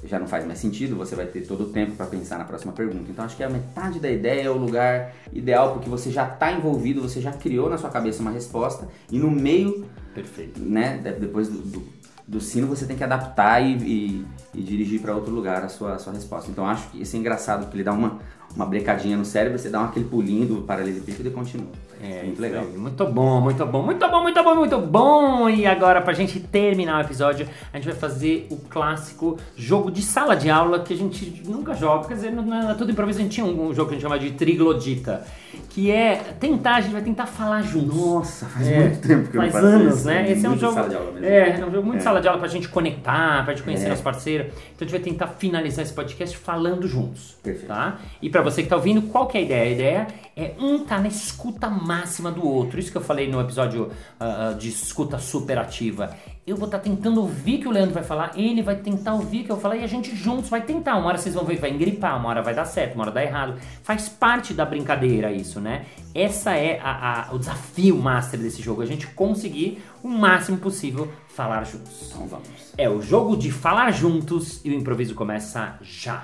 já 0.06 0.18
não 0.20 0.28
faz 0.28 0.46
mais 0.46 0.60
sentido, 0.60 0.96
você 0.96 1.16
vai 1.16 1.26
ter 1.26 1.42
todo 1.42 1.66
o 1.66 1.70
tempo 1.70 1.92
para 1.94 2.06
pensar 2.06 2.38
na 2.38 2.46
próxima 2.46 2.72
pergunta. 2.74 3.10
Então 3.12 3.24
acho 3.26 3.36
que 3.36 3.44
a 3.44 3.50
metade 3.50 4.00
da 4.00 4.10
ideia 4.10 4.44
é 4.44 4.50
o 4.50 4.58
lugar 4.58 5.14
ideal, 5.34 5.74
porque 5.74 5.90
você 5.90 6.10
já 6.12 6.28
está 6.28 6.52
envolvido, 6.52 7.02
você 7.02 7.20
já 7.22 7.32
criou 7.32 7.70
na 7.70 7.78
sua 7.78 7.90
cabeça 7.90 8.22
uma 8.22 8.32
resposta, 8.32 8.88
e 9.12 9.20
no 9.20 9.30
meio, 9.30 9.86
Perfeito. 10.14 10.60
né, 10.60 10.98
de- 10.98 11.20
depois 11.20 11.50
do, 11.50 11.60
do, 11.60 11.84
do 12.28 12.40
sino, 12.42 12.68
você 12.68 12.86
tem 12.86 12.96
que 12.96 13.04
adaptar 13.04 13.62
e, 13.62 13.74
e- 13.78 14.26
e 14.54 14.62
dirigir 14.64 15.02
para 15.02 15.14
outro 15.16 15.34
lugar 15.34 15.64
a 15.64 15.70
sua, 15.70 15.96
a 15.96 16.00
sua 16.00 16.14
resposta. 16.14 16.50
Então 16.50 16.66
acho 16.66 16.90
que 16.90 17.02
isso 17.02 17.16
é 17.16 17.20
engraçado, 17.20 17.62
porque 17.64 17.78
ele 17.78 17.84
dá 17.84 17.94
uma, 17.94 18.20
uma 18.56 18.66
brecadinha 18.66 19.16
no 19.18 19.26
cérebro, 19.26 19.58
você 19.58 19.70
dá 19.70 19.84
aquele 19.86 20.06
pulinho 20.06 20.46
do 20.46 20.62
paralelepípedo 20.62 21.30
e 21.30 21.32
continua. 21.32 21.68
É, 22.04 22.24
muito 22.24 22.42
legal. 22.42 22.64
aí. 22.64 22.78
Muito 22.78 23.06
bom, 23.06 23.40
muito 23.42 23.64
bom, 23.66 23.84
muito 23.84 24.10
bom, 24.10 24.22
muito 24.24 24.44
bom, 24.44 24.56
muito 24.56 24.78
bom. 24.80 25.50
E 25.50 25.68
agora, 25.68 26.02
pra 26.02 26.14
gente 26.14 26.40
terminar 26.40 26.98
o 26.98 27.02
episódio, 27.02 27.48
a 27.72 27.78
gente 27.78 27.86
vai 27.86 27.96
fazer 27.96 28.48
o 28.50 28.58
clássico 28.58 29.38
jogo 29.56 29.92
de 29.92 30.02
sala 30.02 30.36
de 30.36 30.50
aula 30.50 30.80
que 30.80 30.94
a 30.94 30.98
gente 30.98 31.44
nunca 31.46 31.76
joga. 31.76 32.08
Quer 32.08 32.16
dizer, 32.16 32.32
não 32.32 32.72
é 32.72 32.74
tudo 32.74 32.92
improviso. 32.92 33.20
A 33.20 33.22
gente 33.22 33.34
tinha 33.36 33.46
um, 33.46 33.68
um 33.68 33.74
jogo 33.74 33.90
que 33.90 33.96
a 33.96 34.00
gente 34.00 34.02
chama 34.02 34.18
de 34.18 34.32
triglodita, 34.32 35.24
que 35.70 35.92
é 35.92 36.16
tentar, 36.40 36.78
a 36.78 36.82
gente 36.82 36.92
vai 36.94 37.04
tentar 37.04 37.28
falar 37.28 37.62
juntos. 37.62 37.96
Nossa, 37.96 38.46
faz 38.48 38.68
É, 38.68 38.80
muito 38.80 39.08
tempo 39.08 39.30
que 39.30 39.38
eu 39.38 39.42
faz 39.42 39.54
não 39.54 39.62
faço 39.62 39.74
anos, 39.76 39.96
isso. 39.98 40.08
né? 40.08 40.32
Esse 40.32 40.46
é 40.46 40.50
um 40.50 40.58
jogo. 40.58 40.74
sala 40.74 40.90
de 40.90 40.96
aula 40.96 41.12
mesmo. 41.12 41.26
É, 41.28 41.50
é 41.60 41.66
um 41.68 41.72
jogo 41.72 41.86
muito 41.88 42.00
É. 42.00 42.04
sala 42.04 42.20
de 42.20 42.28
aula 42.28 42.40
pra 42.40 42.48
gente 42.48 42.68
conectar, 42.68 43.44
pra 43.46 43.54
gente 43.54 43.64
conhecer 43.64 43.86
É. 43.86 43.90
nosso 43.90 44.02
parceiro. 44.04 44.46
Então 44.46 44.58
a 44.80 44.84
gente 44.86 44.92
vai 44.92 45.00
tentar 45.02 45.28
finalizar 45.28 45.84
esse 45.86 45.94
podcast 45.94 46.36
falando 46.36 46.88
juntos. 46.88 47.38
Perfeito. 47.44 47.68
Tá? 47.68 48.00
E 48.22 48.28
pra 48.30 48.41
você 48.44 48.64
que 48.64 48.70
tá 48.70 48.76
ouvindo, 48.76 49.02
qual 49.04 49.28
que 49.28 49.38
é 49.38 49.42
a 49.42 49.44
ideia? 49.44 49.62
A 49.64 49.72
ideia 49.72 50.08
é 50.36 50.54
um 50.60 50.80
tá 50.86 50.98
na 51.00 51.08
escuta 51.08 51.70
máxima 51.70 52.32
do 52.32 52.46
outro. 52.48 52.80
Isso 52.80 52.92
que 52.92 52.98
eu 52.98 53.02
falei 53.02 53.30
no 53.30 53.40
episódio 53.42 53.92
ah, 54.20 54.56
de 54.58 54.70
escuta 54.70 55.18
superativa. 55.20 56.16
Eu 56.48 56.56
vou 56.58 56.66
estar 56.66 56.80
tentando 56.80 57.22
ouvir 57.22 57.58
o 57.58 57.60
que 57.62 57.68
o 57.68 57.72
Leandro 57.72 57.94
vai 57.94 58.04
falar, 58.04 58.32
ele 58.36 58.62
vai 58.64 58.76
tentar 58.76 59.14
ouvir 59.14 59.42
o 59.42 59.44
que 59.46 59.52
eu 59.52 59.58
falar 59.60 59.76
e 59.78 59.84
a 59.84 59.88
gente 59.88 60.16
juntos 60.16 60.50
vai 60.50 60.62
tentar. 60.62 60.96
Uma 60.98 61.08
hora 61.08 61.18
vocês 61.18 61.36
vão 61.36 61.46
ver 61.46 61.56
que 61.56 61.62
vai 61.62 61.70
engripar, 61.70 62.18
uma 62.20 62.30
hora 62.30 62.42
vai 62.42 62.54
dar 62.56 62.66
certo, 62.66 62.96
uma 62.96 63.04
hora 63.04 63.12
dá 63.12 63.24
errado. 63.24 63.56
Faz 63.84 64.10
parte 64.10 64.54
da 64.54 64.66
brincadeira 64.66 65.32
isso, 65.32 65.60
né? 65.62 65.86
Essa 66.16 66.56
é 66.56 66.80
a- 66.82 67.30
a- 67.30 67.34
o 67.36 67.38
desafio 67.40 67.96
master 67.98 68.40
desse 68.40 68.62
jogo, 68.62 68.82
a 68.82 68.86
gente 68.86 69.06
conseguir 69.08 69.84
o 70.02 70.08
máximo 70.08 70.58
possível 70.58 71.08
falar 71.28 71.64
juntos. 71.64 72.08
Então 72.10 72.26
vamos. 72.28 72.48
É 72.78 72.90
o 72.90 73.02
jogo 73.02 73.38
de 73.38 73.52
falar 73.52 73.92
juntos 73.92 74.60
e 74.66 74.72
o 74.72 74.74
improviso 74.74 75.14
começa 75.14 75.76
já. 75.82 76.24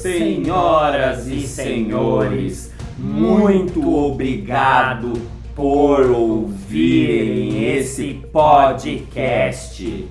Senhoras 0.00 1.26
e 1.26 1.40
senhores, 1.40 2.72
muito 2.96 3.96
obrigado 3.96 5.12
por 5.56 6.08
ouvirem 6.08 7.64
esse 7.74 8.22
podcast. 8.32 10.06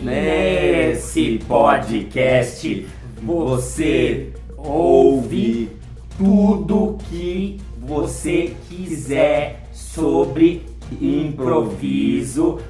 Nesse 0.00 1.40
podcast 1.48 2.86
você 3.20 4.32
ouve 4.56 5.68
tudo 6.16 6.96
que 7.10 7.58
você 7.80 8.54
quiser 8.68 9.64
sobre 9.72 10.64
improviso, 11.02 12.60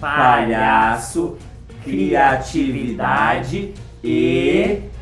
palhaço, 0.00 1.36
criatividade 1.84 3.72
e 4.02 4.92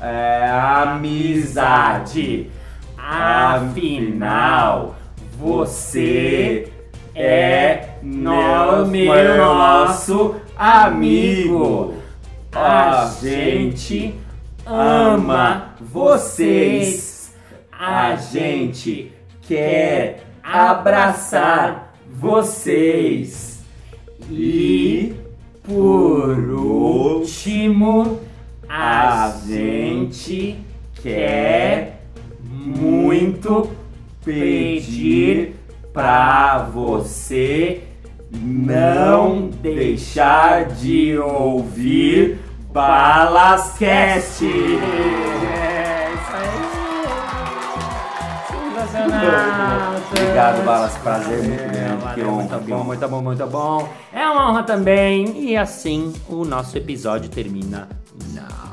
é, 0.00 0.48
amizade. 0.50 2.50
Afinal, 2.96 4.94
você 5.38 6.68
é 7.14 7.88
no- 8.02 8.86
meu 8.86 9.36
nosso 9.36 10.36
amigo. 10.56 11.94
A 12.52 13.10
gente 13.20 14.14
ama 14.66 15.74
vocês. 15.80 17.34
A 17.72 18.16
gente 18.16 19.12
quer 19.42 20.24
abraçar 20.42 21.94
vocês. 22.08 23.62
E 24.30 25.14
por 25.64 26.38
último, 26.38 28.20
gente 30.10 30.58
quer 31.00 32.02
muito 32.42 33.70
pedir 34.24 35.54
pra 35.92 36.68
você 36.72 37.84
não 38.32 39.48
deixar 39.48 40.66
de 40.66 41.16
ouvir 41.16 42.38
Balascast. 42.72 44.44
É, 44.44 46.12
isso 46.12 46.32
aí. 46.34 46.70
Obrigado, 50.12 50.64
Balas. 50.64 50.96
Prazer 50.98 51.42
muito 51.42 51.60
É, 51.62 51.66
grande. 51.68 52.14
Que 52.14 52.22
honra. 52.22 52.58
Muito 52.58 52.68
bom, 52.68 52.84
muito 52.84 53.08
bom, 53.08 53.22
muito 53.22 53.46
bom. 53.46 53.88
É 54.12 54.28
uma 54.28 54.50
honra 54.50 54.62
também. 54.64 55.40
E 55.50 55.56
assim 55.56 56.12
o 56.28 56.44
nosso 56.44 56.76
episódio 56.76 57.28
termina. 57.28 57.88
Não. 58.34 58.69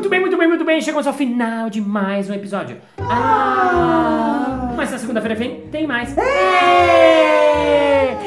Muito 0.00 0.08
bem, 0.08 0.20
muito 0.20 0.38
bem, 0.38 0.48
muito 0.48 0.64
bem. 0.64 0.80
Chegamos 0.80 1.06
ao 1.06 1.12
final 1.12 1.68
de 1.68 1.78
mais 1.78 2.30
um 2.30 2.32
episódio. 2.32 2.78
Ah! 3.00 4.72
Mas 4.74 4.90
na 4.90 4.96
segunda-feira 4.96 5.34
vem 5.34 5.68
tem 5.70 5.86
mais. 5.86 6.16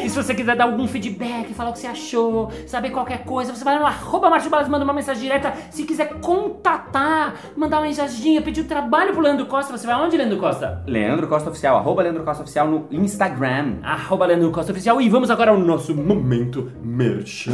E 0.03 0.07
se 0.07 0.15
você 0.15 0.36
quiser 0.36 0.55
dar 0.55 0.65
algum 0.65 0.88
feedback, 0.88 1.51
falar 1.55 1.71
o 1.71 1.73
que 1.73 1.79
você 1.79 1.88
achou, 1.88 2.51
saber 2.67 2.91
qualquer 2.91 3.23
coisa, 3.23 3.55
você 3.55 3.63
vai 3.63 3.73
lá 3.73 3.79
no 3.79 3.88
arroba 3.88 4.29
Márcio 4.29 4.51
Balas, 4.51 4.69
manda 4.69 4.83
uma 4.83 4.93
mensagem 4.93 5.23
direta. 5.23 5.51
Se 5.71 5.83
quiser 5.83 6.19
contatar, 6.19 7.38
mandar 7.57 7.77
uma 7.77 7.88
mensaginha, 7.88 8.39
pedir 8.39 8.62
o 8.62 8.65
trabalho 8.65 9.12
pro 9.12 9.23
Leandro 9.23 9.47
Costa, 9.47 9.75
você 9.75 9.88
vai 9.88 9.95
aonde, 9.95 10.15
Leandro 10.15 10.38
Costa? 10.38 10.83
Leandro 10.86 11.27
Costa 11.27 11.49
Oficial, 11.49 11.75
arroba 11.75 12.03
Leandro 12.03 12.23
Costa 12.23 12.43
Oficial 12.43 12.67
no 12.67 12.88
Instagram. 12.91 13.77
Arroba 13.81 14.27
Leandro 14.27 14.51
Costa 14.51 14.71
Oficial. 14.71 15.01
E 15.01 15.09
vamos 15.09 15.31
agora 15.31 15.49
ao 15.49 15.57
nosso 15.57 15.95
momento 15.95 16.71
merchan. 16.83 17.51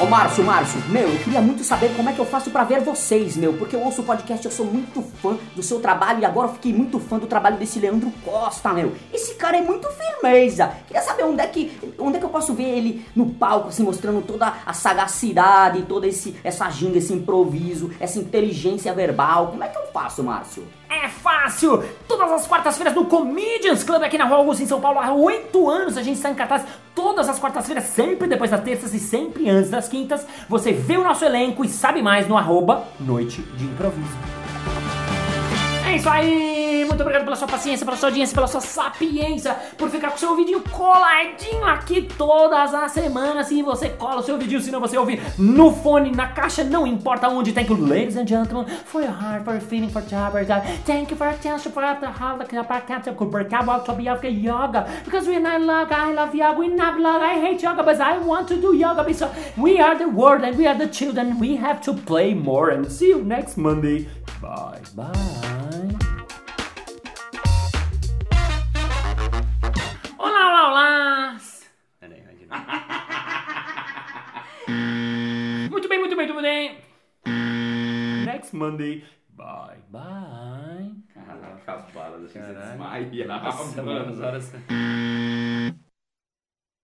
Ô 0.00 0.06
Márcio, 0.06 0.44
Márcio, 0.44 0.80
meu, 0.90 1.08
eu 1.08 1.18
queria 1.18 1.40
muito 1.40 1.64
saber 1.64 1.92
como 1.96 2.08
é 2.08 2.12
que 2.12 2.20
eu 2.20 2.24
faço 2.24 2.50
pra 2.50 2.62
ver 2.62 2.80
vocês, 2.80 3.36
meu, 3.36 3.54
porque 3.54 3.74
eu 3.74 3.80
ouço 3.80 4.02
o 4.02 4.04
podcast, 4.04 4.46
eu 4.46 4.52
sou 4.52 4.64
muito 4.64 5.02
fã 5.20 5.36
do 5.56 5.62
seu 5.62 5.80
trabalho 5.80 6.20
e 6.20 6.24
agora 6.24 6.46
eu 6.46 6.52
fiquei 6.54 6.72
muito 6.72 7.00
fã 7.00 7.18
do 7.18 7.26
trabalho 7.26 7.56
desse 7.56 7.80
Leandro 7.80 8.12
Costa, 8.24 8.72
meu. 8.72 8.92
Esse 9.12 9.34
cara 9.34 9.56
é 9.56 9.60
muito 9.60 9.88
firmeza. 9.88 10.72
Queria 10.86 11.02
saber 11.02 11.24
onde 11.24 11.40
é 11.40 11.46
que, 11.48 11.94
onde 11.98 12.16
é 12.16 12.20
que 12.20 12.24
eu 12.24 12.30
posso 12.30 12.54
ver 12.54 12.68
ele 12.68 13.04
no 13.16 13.30
palco, 13.30 13.70
assim, 13.70 13.82
mostrando 13.82 14.22
toda 14.22 14.54
a 14.64 14.72
sagacidade, 14.72 15.82
toda 15.82 16.06
esse, 16.06 16.36
essa 16.44 16.70
ginga, 16.70 16.98
esse 16.98 17.12
improviso, 17.12 17.90
essa 17.98 18.20
inteligência 18.20 18.94
verbal. 18.94 19.48
Como 19.48 19.64
é 19.64 19.68
que 19.68 19.78
eu 19.78 19.86
faço, 19.92 20.22
Márcio? 20.22 20.62
É 20.88 21.08
fácil! 21.08 21.84
Todas 22.18 22.32
as 22.32 22.46
quartas-feiras 22.48 22.96
no 22.96 23.04
Comedians 23.04 23.84
Club 23.84 24.02
aqui 24.02 24.18
na 24.18 24.24
Rua 24.24 24.38
Augusta, 24.38 24.64
em 24.64 24.66
São 24.66 24.80
Paulo. 24.80 24.98
Há 24.98 25.12
oito 25.12 25.70
anos 25.70 25.96
a 25.96 26.02
gente 26.02 26.16
está 26.16 26.28
em 26.28 26.34
cartaz. 26.34 26.64
Todas 26.92 27.28
as 27.28 27.38
quartas-feiras, 27.38 27.84
sempre 27.84 28.26
depois 28.26 28.50
das 28.50 28.60
terças 28.60 28.92
e 28.92 28.98
sempre 28.98 29.48
antes 29.48 29.70
das 29.70 29.88
quintas. 29.88 30.26
Você 30.48 30.72
vê 30.72 30.96
o 30.96 31.04
nosso 31.04 31.24
elenco 31.24 31.64
e 31.64 31.68
sabe 31.68 32.02
mais 32.02 32.26
no 32.26 32.36
arroba 32.36 32.88
Noite 32.98 33.40
de 33.40 33.66
Improviso. 33.66 34.18
É 35.86 35.94
isso 35.94 36.08
aí! 36.10 36.67
Muito 36.98 37.06
obrigado 37.06 37.24
pela 37.26 37.36
sua 37.36 37.46
paciência, 37.46 37.86
pela 37.86 37.96
sua 37.96 38.08
audiência, 38.08 38.34
pela 38.34 38.48
sua 38.48 38.60
sapiência, 38.60 39.54
por 39.76 39.88
ficar 39.88 40.10
com 40.10 40.18
seu 40.18 40.30
ouvidinho 40.30 40.60
coladinho 40.68 41.64
aqui 41.64 42.02
todas 42.02 42.74
as 42.74 42.90
semanas. 42.90 43.52
E 43.52 43.62
você 43.62 43.88
cola 43.90 44.16
o 44.16 44.22
seu 44.24 44.34
ouvidinho, 44.34 44.60
se 44.60 44.72
não 44.72 44.80
você 44.80 44.98
ouvir 44.98 45.22
no 45.38 45.70
fone, 45.70 46.10
na 46.10 46.26
caixa, 46.26 46.64
não 46.64 46.84
importa 46.84 47.28
onde. 47.28 47.52
Thank 47.52 47.70
you, 47.70 47.76
ladies 47.76 48.16
and 48.16 48.26
gentlemen, 48.26 48.66
for 48.84 49.00
your 49.00 49.12
heart, 49.12 49.44
for 49.44 49.52
your 49.52 49.62
feeling, 49.62 49.88
for 49.90 50.02
your 50.10 50.44
job. 50.44 50.64
Thank 50.84 51.12
you 51.12 51.16
for 51.16 51.28
your 51.28 51.36
attention, 51.36 51.70
for 51.70 51.82
the 52.00 52.08
heart, 52.08 52.50
for 53.16 53.26
break 53.26 53.52
out 53.52 53.84
to 53.84 53.92
be 53.92 54.02
yoga. 54.02 54.88
Because 55.04 55.28
we 55.28 55.38
not 55.38 55.60
love, 55.60 55.92
I 55.92 56.12
love 56.12 56.34
yoga, 56.34 56.58
we 56.58 56.66
not 56.66 56.98
love, 56.98 57.22
I 57.22 57.38
hate 57.38 57.62
yoga, 57.62 57.84
but 57.84 58.00
I 58.00 58.18
want 58.18 58.48
to 58.48 58.60
do 58.60 58.74
yoga 58.74 59.04
because 59.04 59.22
we 59.56 59.78
are 59.78 59.96
the 59.96 60.08
world 60.08 60.42
and 60.42 60.58
we 60.58 60.66
are 60.66 60.76
the 60.76 60.88
children. 60.88 61.38
We 61.38 61.54
have 61.54 61.80
to 61.82 61.94
play 61.94 62.34
more 62.34 62.70
and 62.70 62.90
see 62.90 63.10
you 63.10 63.22
next 63.22 63.56
Monday. 63.56 64.08
Bye 64.42 64.80
bye. 64.96 66.37
Olá, 70.50 70.70
olá! 70.70 71.36
Peraí, 72.00 72.22
vai 72.22 72.34
de 72.34 72.46
novo. 72.46 72.62
Muito 75.70 75.86
bem, 75.90 75.98
muito 75.98 76.16
bem, 76.16 76.26
muito 76.26 76.40
bem. 76.40 76.78
Next 78.24 78.56
Monday. 78.56 79.04
Bye, 79.28 79.76
bye. 79.90 80.94
Caraca, 81.12 81.84
Balas, 81.92 82.24
achei 82.24 82.40
que 82.40 82.46
você 82.46 82.54
Caralho. 82.54 83.10
desmaiava, 83.10 83.44
Nossa, 83.44 83.82
mano. 83.82 84.00
mano, 84.00 84.12
as 84.14 84.20
horas- 84.20 84.50